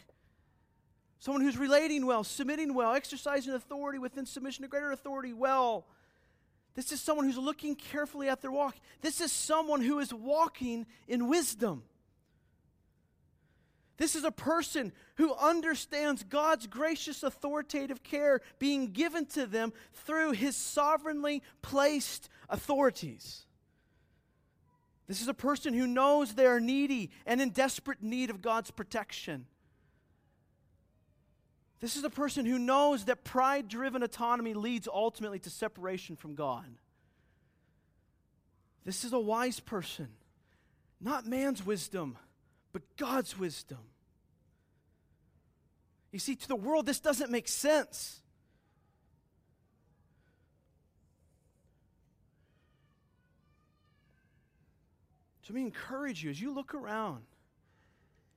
[1.23, 5.85] Someone who's relating well, submitting well, exercising authority within submission to greater authority well.
[6.75, 8.75] This is someone who's looking carefully at their walk.
[8.99, 11.83] This is someone who is walking in wisdom.
[13.95, 20.31] This is a person who understands God's gracious authoritative care being given to them through
[20.31, 23.45] his sovereignly placed authorities.
[25.07, 28.71] This is a person who knows they are needy and in desperate need of God's
[28.71, 29.45] protection.
[31.83, 36.33] This is a person who knows that pride driven autonomy leads ultimately to separation from
[36.33, 36.63] God.
[38.85, 40.07] This is a wise person,
[41.01, 42.17] not man's wisdom
[42.71, 43.79] but God's wisdom.
[46.13, 48.21] You see, to the world, this doesn't make sense.
[55.41, 57.25] So let me encourage you as you look around,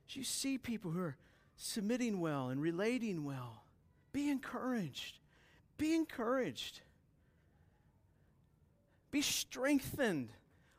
[0.09, 1.15] as you see people who are
[1.57, 3.63] submitting well and relating well,
[4.13, 5.19] be encouraged.
[5.77, 6.81] Be encouraged.
[9.11, 10.29] Be strengthened.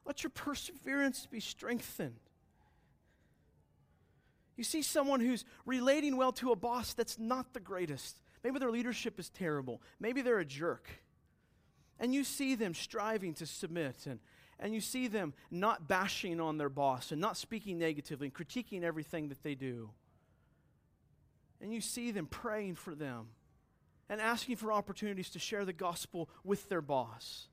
[0.04, 2.20] Let your perseverance be strengthened.
[4.56, 8.20] You see someone who's relating well to a boss that's not the greatest.
[8.42, 9.82] Maybe their leadership is terrible.
[10.00, 10.88] Maybe they're a jerk.
[12.00, 14.20] And you see them striving to submit and,
[14.58, 18.82] and you see them not bashing on their boss and not speaking negatively and critiquing
[18.82, 19.90] everything that they do.
[21.60, 23.28] And you see them praying for them
[24.08, 27.48] and asking for opportunities to share the gospel with their boss.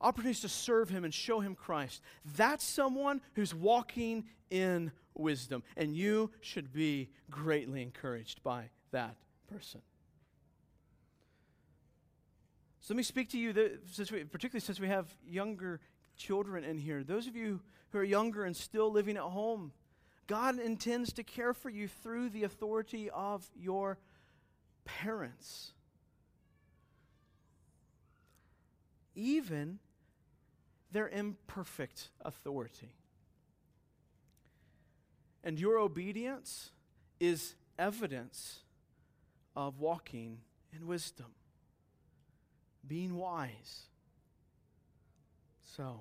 [0.00, 2.02] Opportunities to serve him and show him Christ.
[2.36, 5.62] That's someone who's walking in wisdom.
[5.76, 9.80] And you should be greatly encouraged by that person.
[12.80, 15.80] So let me speak to you, that, since we, particularly since we have younger
[16.16, 17.02] children in here.
[17.02, 19.72] Those of you who are younger and still living at home,
[20.26, 23.98] God intends to care for you through the authority of your
[24.84, 25.72] parents.
[29.14, 29.78] Even
[30.90, 32.94] their imperfect authority.
[35.44, 36.70] And your obedience
[37.20, 38.60] is evidence
[39.54, 40.38] of walking
[40.72, 41.26] in wisdom,
[42.86, 43.86] being wise.
[45.76, 46.00] So,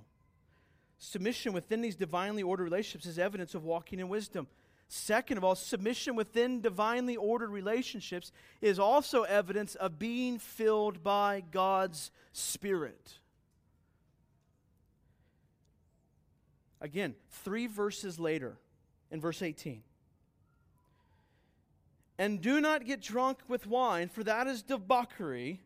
[0.98, 4.48] submission within these divinely ordered relationships is evidence of walking in wisdom.
[4.88, 8.32] Second of all, submission within divinely ordered relationships
[8.62, 13.20] is also evidence of being filled by God's Spirit.
[16.82, 18.58] Again, three verses later,
[19.10, 19.82] in verse 18.
[22.18, 25.62] And do not get drunk with wine, for that is debauchery,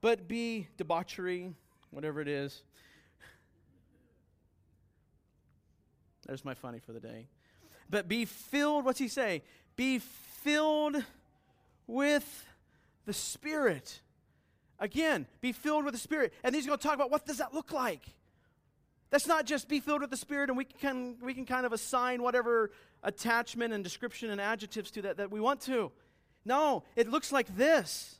[0.00, 1.52] but be debauchery,
[1.90, 2.62] whatever it is.
[6.26, 7.26] There's my funny for the day.
[7.90, 9.42] But be filled, what's he say?
[9.76, 11.04] Be filled
[11.86, 12.46] with
[13.04, 14.00] the Spirit.
[14.78, 16.32] Again, be filled with the Spirit.
[16.42, 18.04] And he's going to talk about what does that look like?
[19.10, 21.72] That's not just be filled with the Spirit and we can, we can kind of
[21.72, 22.70] assign whatever
[23.02, 25.92] attachment and description and adjectives to that that we want to.
[26.44, 28.18] No, it looks like this.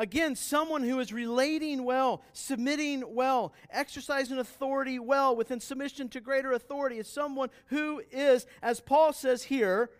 [0.00, 6.52] Again, someone who is relating well, submitting well, exercising authority well within submission to greater
[6.52, 9.90] authority is someone who is, as Paul says here,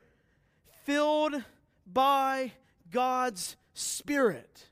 [0.86, 1.44] filled
[1.86, 2.52] by
[2.90, 4.68] God's Spirit.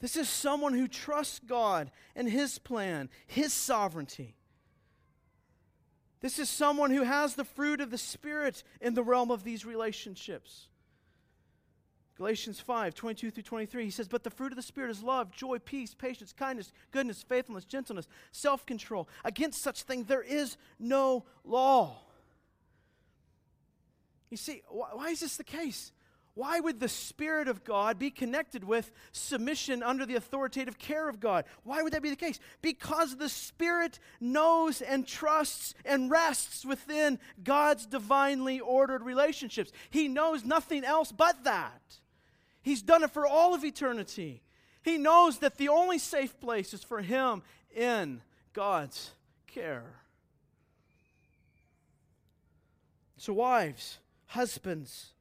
[0.00, 4.34] This is someone who trusts God and His plan, His sovereignty.
[6.20, 9.64] This is someone who has the fruit of the Spirit in the realm of these
[9.64, 10.66] relationships.
[12.20, 15.30] Galatians 5 22 through 23, he says, But the fruit of the Spirit is love,
[15.30, 19.08] joy, peace, patience, kindness, goodness, faithfulness, gentleness, self control.
[19.24, 21.96] Against such things there is no law.
[24.28, 25.92] You see, why is this the case?
[26.34, 31.20] Why would the Spirit of God be connected with submission under the authoritative care of
[31.20, 31.46] God?
[31.64, 32.38] Why would that be the case?
[32.60, 39.72] Because the Spirit knows and trusts and rests within God's divinely ordered relationships.
[39.88, 41.80] He knows nothing else but that.
[42.62, 44.42] He's done it for all of eternity.
[44.82, 47.42] He knows that the only safe place is for him
[47.74, 49.12] in God's
[49.46, 49.84] care.
[53.16, 55.12] So, wives, husbands,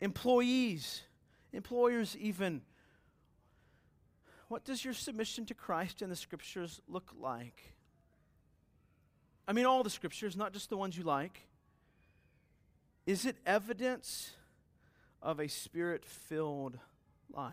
[0.00, 1.02] employees,
[1.52, 2.60] employers, even,
[4.48, 7.74] what does your submission to Christ in the scriptures look like?
[9.48, 11.46] I mean, all the scriptures, not just the ones you like.
[13.06, 14.32] Is it evidence
[15.22, 16.78] of a spirit filled
[17.32, 17.52] life.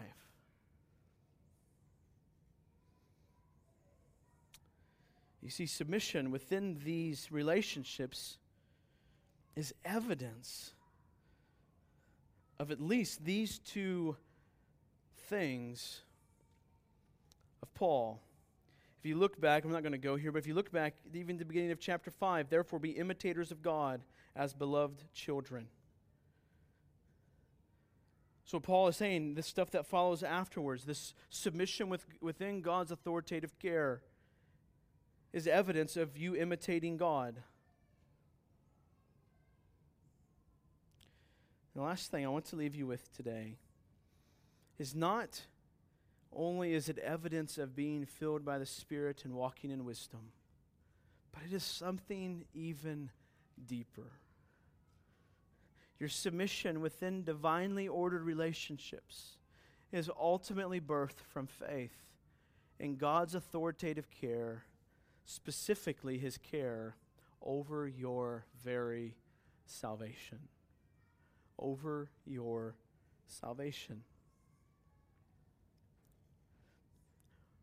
[5.42, 8.38] You see, submission within these relationships
[9.56, 10.74] is evidence
[12.60, 14.18] of at least these two
[15.28, 16.02] things
[17.62, 18.20] of Paul.
[19.00, 20.96] If you look back, I'm not going to go here, but if you look back,
[21.14, 24.02] even the beginning of chapter 5, therefore be imitators of God
[24.36, 25.68] as beloved children.
[28.50, 33.60] So Paul is saying this stuff that follows afterwards, this submission with, within God's authoritative
[33.60, 34.02] care,
[35.32, 37.44] is evidence of you imitating God.
[41.76, 43.58] The last thing I want to leave you with today
[44.80, 45.42] is not
[46.34, 50.32] only is it evidence of being filled by the Spirit and walking in wisdom,
[51.32, 53.12] but it is something even
[53.68, 54.10] deeper.
[56.00, 59.38] Your submission within divinely ordered relationships
[59.92, 61.96] is ultimately birthed from faith
[62.80, 64.64] in God's authoritative care,
[65.26, 66.96] specifically his care
[67.42, 69.16] over your very
[69.66, 70.40] salvation.
[71.58, 72.76] Over your
[73.28, 74.04] salvation.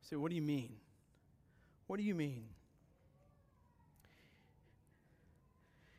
[0.02, 0.76] So, what do you mean?
[1.86, 2.44] What do you mean?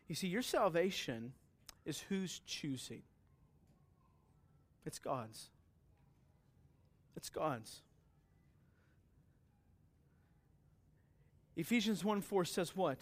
[0.07, 1.33] You see, your salvation
[1.87, 3.01] is who's choosing.
[4.85, 5.49] It's God's.
[7.15, 7.81] It's God's.
[11.55, 12.99] Ephesians 1 4 says what?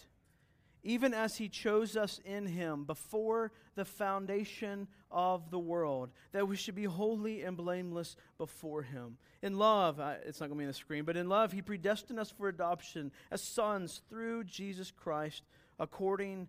[0.83, 6.55] Even as he chose us in him before the foundation of the world, that we
[6.55, 9.17] should be holy and blameless before him.
[9.41, 12.19] In love, it's not going to be on the screen, but in love, he predestined
[12.19, 15.43] us for adoption as sons through Jesus Christ
[15.79, 16.47] according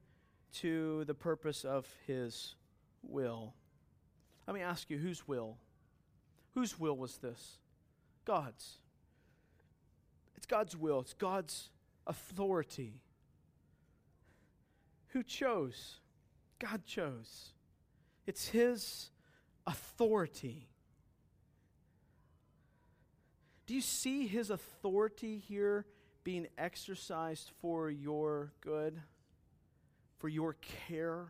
[0.61, 2.55] to the purpose of his
[3.03, 3.55] will.
[4.47, 5.57] Let me ask you, whose will?
[6.55, 7.59] Whose will was this?
[8.25, 8.79] God's.
[10.37, 11.71] It's God's will, it's God's
[12.07, 13.03] authority.
[15.09, 16.01] Who chose?
[16.59, 17.51] God chose.
[18.27, 19.11] It's His
[19.67, 20.69] authority.
[23.67, 25.87] Do you see His authority here
[26.25, 29.01] being exercised for your good?
[30.19, 30.57] For your
[30.89, 31.27] care?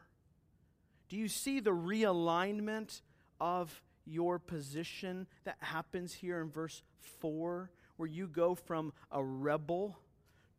[1.09, 3.01] Do you see the realignment
[3.41, 6.82] of your position that happens here in verse
[7.20, 9.99] 4, where you go from a rebel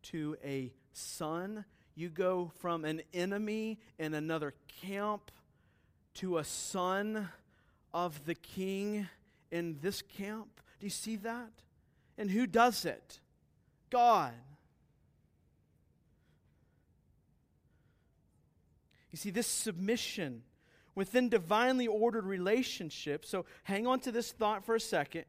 [0.03, 1.65] to a son?
[1.95, 5.31] You go from an enemy in another camp
[6.15, 7.29] to a son
[7.93, 9.07] of the king
[9.51, 10.61] in this camp.
[10.79, 11.51] Do you see that?
[12.17, 13.19] And who does it?
[13.89, 14.33] God.
[19.17, 20.43] You see, this submission
[20.93, 25.25] within divinely ordered relationships, so hang on to this thought for a second.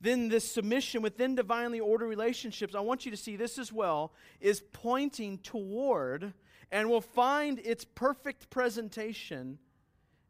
[0.00, 4.12] Then, this submission within divinely ordered relationships, I want you to see this as well,
[4.40, 6.32] is pointing toward
[6.72, 9.60] and will find its perfect presentation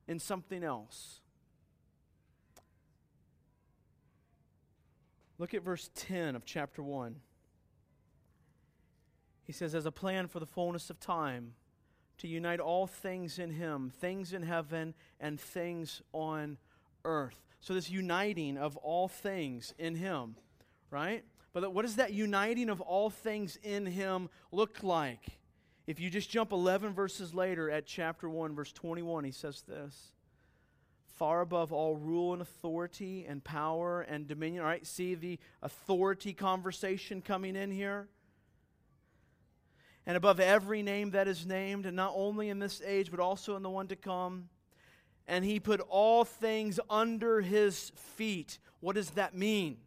[0.06, 1.22] in something else.
[5.38, 7.16] Look at verse 10 of chapter 1.
[9.44, 11.54] He says, As a plan for the fullness of time,
[12.18, 16.58] to unite all things in Him, things in heaven and things on
[17.04, 17.40] earth.
[17.60, 20.36] So, this uniting of all things in Him,
[20.90, 21.24] right?
[21.52, 25.38] But what does that uniting of all things in Him look like?
[25.86, 30.12] If you just jump 11 verses later at chapter 1, verse 21, he says this
[31.14, 34.62] far above all rule and authority and power and dominion.
[34.62, 38.08] All right, see the authority conversation coming in here?
[40.06, 43.56] And above every name that is named, and not only in this age, but also
[43.56, 44.48] in the one to come.
[45.26, 48.58] And he put all things under his feet.
[48.80, 49.78] What does that mean?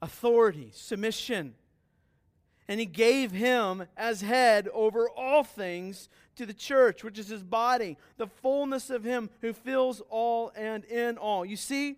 [0.00, 1.54] Authority, submission.
[2.68, 7.42] And he gave him as head over all things to the church, which is his
[7.42, 11.44] body, the fullness of him who fills all and in all.
[11.44, 11.96] You see,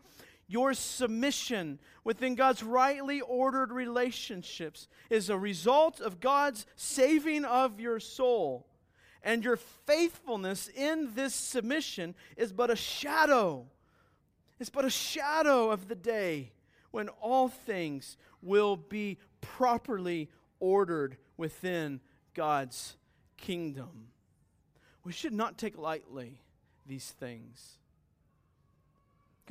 [0.51, 8.01] your submission within God's rightly ordered relationships is a result of God's saving of your
[8.01, 8.66] soul.
[9.22, 13.66] And your faithfulness in this submission is but a shadow.
[14.59, 16.51] It's but a shadow of the day
[16.90, 22.01] when all things will be properly ordered within
[22.34, 22.96] God's
[23.36, 24.09] kingdom.
[25.05, 26.40] We should not take lightly
[26.86, 27.80] these things.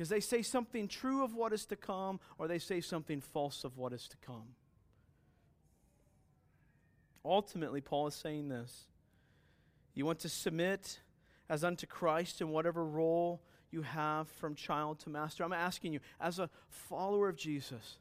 [0.00, 3.64] Because they say something true of what is to come, or they say something false
[3.64, 4.54] of what is to come.
[7.22, 8.86] Ultimately, Paul is saying this
[9.92, 11.00] You want to submit
[11.50, 15.44] as unto Christ in whatever role you have from child to master.
[15.44, 17.98] I'm asking you, as a follower of Jesus,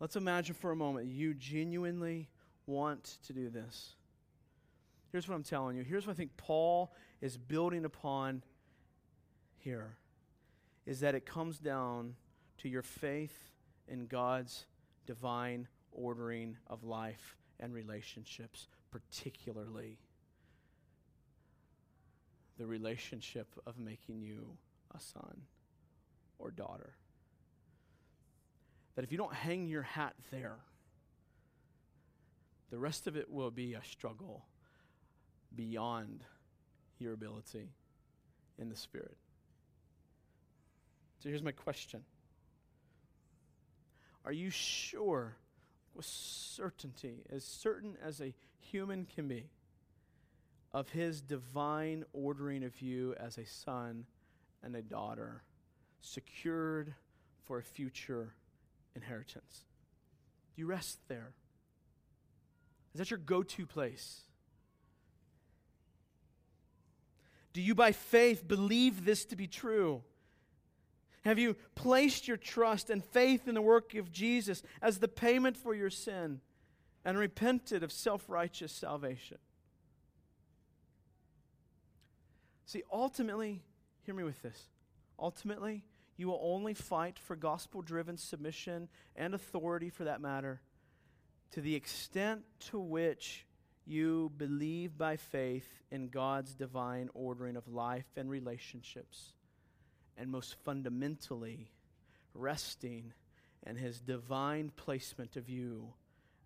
[0.00, 2.30] let's imagine for a moment you genuinely
[2.64, 3.94] want to do this.
[5.12, 5.82] Here's what I'm telling you.
[5.82, 8.42] Here's what I think Paul is building upon
[9.58, 9.98] here
[10.86, 12.14] is that it comes down
[12.58, 13.36] to your faith
[13.88, 14.66] in God's
[15.06, 19.98] divine ordering of life and relationships, particularly
[22.58, 24.56] the relationship of making you
[24.94, 25.42] a son
[26.38, 26.94] or daughter.
[28.94, 30.56] That if you don't hang your hat there,
[32.70, 34.44] the rest of it will be a struggle
[35.54, 36.24] beyond
[36.98, 37.72] your ability
[38.58, 39.16] in the Spirit.
[41.26, 42.04] So here's my question
[44.24, 45.34] Are you sure,
[45.92, 49.48] with certainty, as certain as a human can be,
[50.72, 54.06] of His divine ordering of you as a son
[54.62, 55.42] and a daughter,
[56.00, 56.94] secured
[57.42, 58.32] for a future
[58.94, 59.64] inheritance?
[60.54, 61.32] Do you rest there?
[62.94, 64.20] Is that your go to place?
[67.52, 70.04] Do you, by faith, believe this to be true?
[71.26, 75.56] Have you placed your trust and faith in the work of Jesus as the payment
[75.56, 76.40] for your sin
[77.04, 79.38] and repented of self righteous salvation?
[82.64, 83.64] See, ultimately,
[84.04, 84.68] hear me with this.
[85.18, 85.82] Ultimately,
[86.16, 90.60] you will only fight for gospel driven submission and authority for that matter
[91.50, 93.46] to the extent to which
[93.84, 99.32] you believe by faith in God's divine ordering of life and relationships,
[100.16, 101.70] and most fundamentally,
[102.34, 103.12] resting
[103.66, 105.92] in his divine placement of you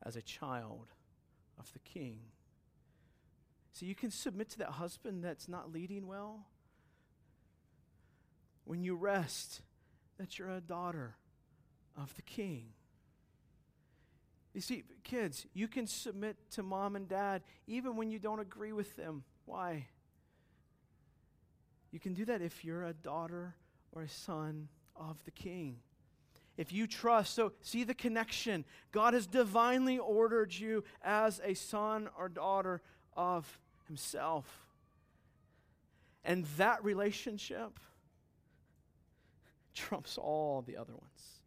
[0.03, 0.89] as a child
[1.59, 2.21] of the King.
[3.73, 6.47] So you can submit to that husband that's not leading well.
[8.65, 9.63] When you rest,
[10.19, 11.17] that you're a daughter
[11.97, 12.73] of the King.
[14.55, 18.73] You see, kids, you can submit to mom and dad even when you don't agree
[18.73, 19.23] with them.
[19.45, 19.87] Why?
[21.93, 23.55] You can do that if you're a daughter
[23.93, 25.77] or a son of the king.
[26.57, 28.65] If you trust, so see the connection.
[28.93, 32.83] God has divinely ordered you as a son or daughter
[33.17, 34.67] of himself.
[36.25, 37.81] And that relationship
[39.75, 41.41] trumps all the other ones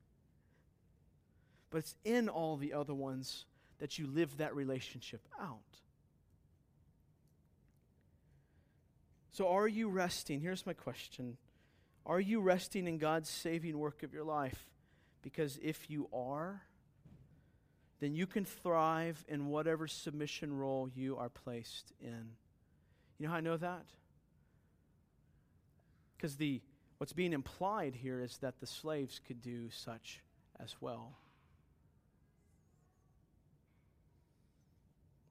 [1.73, 3.45] but it's in all the other ones
[3.79, 5.57] that you live that relationship out.
[9.31, 10.39] So, are you resting?
[10.39, 11.35] Here's my question
[12.06, 14.70] Are you resting in God's saving work of your life?
[15.22, 16.62] Because if you are,
[18.01, 22.32] then you can thrive in whatever submission role you are placed in.
[23.18, 23.86] You know how I know that?
[26.18, 26.62] Because the
[26.97, 30.22] what's being implied here is that the slaves could do such
[30.60, 31.14] as well.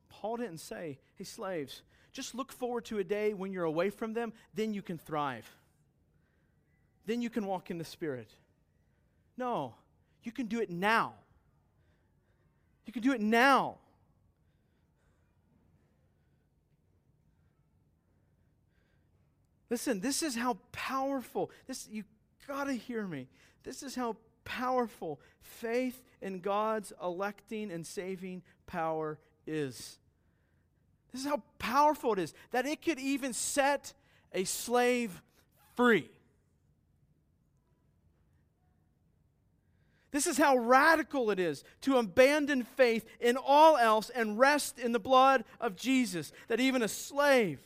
[0.09, 4.12] Paul didn't say, hey, slaves, just look forward to a day when you're away from
[4.12, 5.51] them, then you can thrive.
[7.07, 8.30] Then you can walk in the Spirit.
[9.36, 9.74] No,
[10.22, 11.14] you can do it now.
[12.86, 13.78] You can do it now.
[19.70, 21.50] Listen, this is how powerful.
[21.66, 22.05] This you
[22.46, 23.28] got to hear me.
[23.62, 29.98] This is how powerful faith in God's electing and saving power is.
[31.11, 33.94] This is how powerful it is that it could even set
[34.32, 35.22] a slave
[35.74, 36.11] free.
[40.12, 44.92] This is how radical it is to abandon faith in all else and rest in
[44.92, 47.58] the blood of Jesus, that even a slave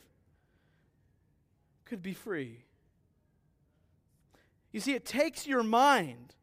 [1.83, 2.63] could be free.
[4.71, 6.35] You see, it takes your mind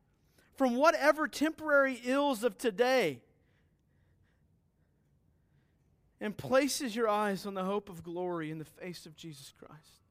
[0.53, 3.21] from whatever temporary ills of today
[6.21, 10.04] and places your eyes on the hope of glory in the face of Jesus Christ.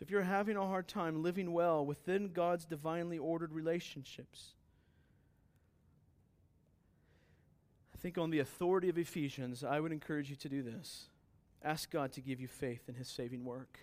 [0.00, 4.54] So if you're having a hard time living well within God's divinely ordered relationships,
[7.94, 11.10] I think on the authority of Ephesians, I would encourage you to do this.
[11.62, 13.78] Ask God to give you faith in His saving work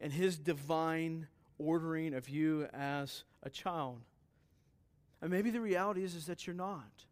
[0.00, 4.00] and His divine ordering of you as a child.
[5.22, 7.04] And maybe the reality is, is that you're not.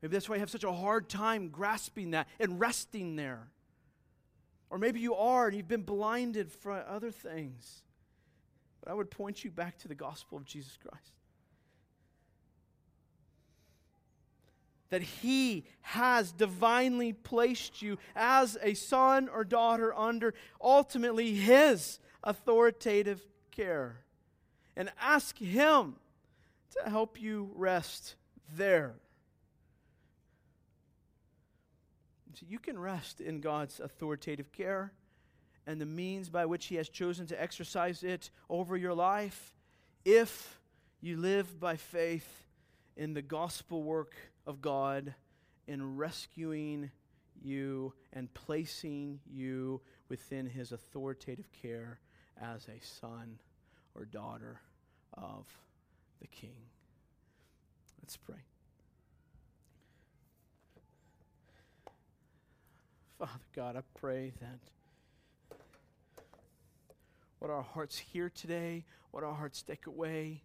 [0.00, 3.48] Maybe that's why you have such a hard time grasping that and resting there.
[4.70, 7.82] Or maybe you are and you've been blinded for other things.
[8.82, 11.12] But I would point you back to the gospel of Jesus Christ.
[14.90, 23.22] That He has divinely placed you as a son or daughter under ultimately His authoritative
[23.50, 23.96] care.
[24.76, 25.96] And ask Him
[26.76, 28.16] to help you rest
[28.56, 28.94] there.
[32.42, 34.92] You can rest in God's authoritative care
[35.66, 39.54] and the means by which He has chosen to exercise it over your life
[40.04, 40.60] if
[41.00, 42.44] you live by faith
[42.96, 44.14] in the gospel work
[44.46, 45.14] of God
[45.66, 46.90] in rescuing
[47.42, 52.00] you and placing you within His authoritative care
[52.40, 53.38] as a son
[53.94, 54.60] or daughter
[55.14, 55.46] of
[56.20, 56.56] the King.
[58.00, 58.53] Let's pray.
[63.18, 65.56] Father God, I pray that
[67.38, 70.42] what our hearts hear today, what our hearts take away,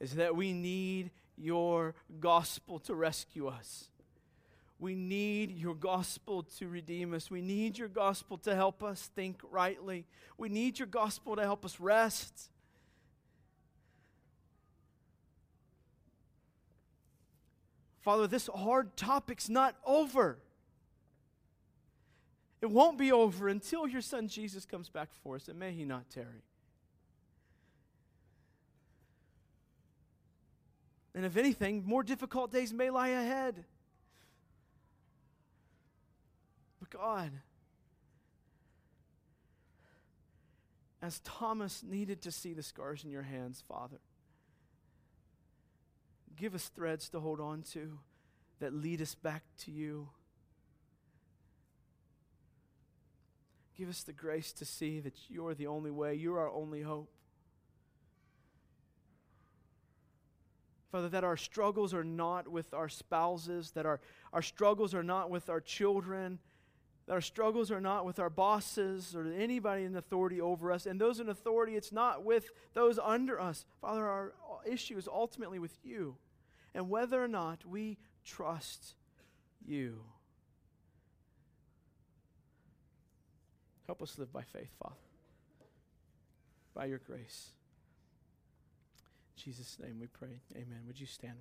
[0.00, 3.88] is that we need your gospel to rescue us.
[4.78, 7.30] We need your gospel to redeem us.
[7.30, 10.06] We need your gospel to help us think rightly.
[10.38, 12.50] We need your gospel to help us rest.
[18.00, 20.38] Father, this hard topic's not over.
[22.62, 25.84] It won't be over until your son Jesus comes back for us, and may he
[25.84, 26.44] not tarry.
[31.12, 33.64] And if anything, more difficult days may lie ahead.
[36.78, 37.32] But God,
[41.02, 43.98] as Thomas needed to see the scars in your hands, Father,
[46.36, 47.98] give us threads to hold on to
[48.60, 50.08] that lead us back to you.
[53.76, 57.10] Give us the grace to see that you're the only way, you're our only hope.
[60.90, 63.98] Father, that our struggles are not with our spouses, that our,
[64.34, 66.38] our struggles are not with our children,
[67.06, 70.84] that our struggles are not with our bosses or anybody in authority over us.
[70.84, 73.64] And those in authority, it's not with those under us.
[73.80, 74.32] Father, our
[74.66, 76.16] issue is ultimately with you
[76.74, 78.94] and whether or not we trust
[79.64, 80.00] you.
[83.86, 84.94] Help us live by faith, Father,
[86.74, 87.50] by your grace.
[89.36, 90.40] In Jesus' name we pray.
[90.54, 90.80] Amen.
[90.86, 91.30] Would you stand?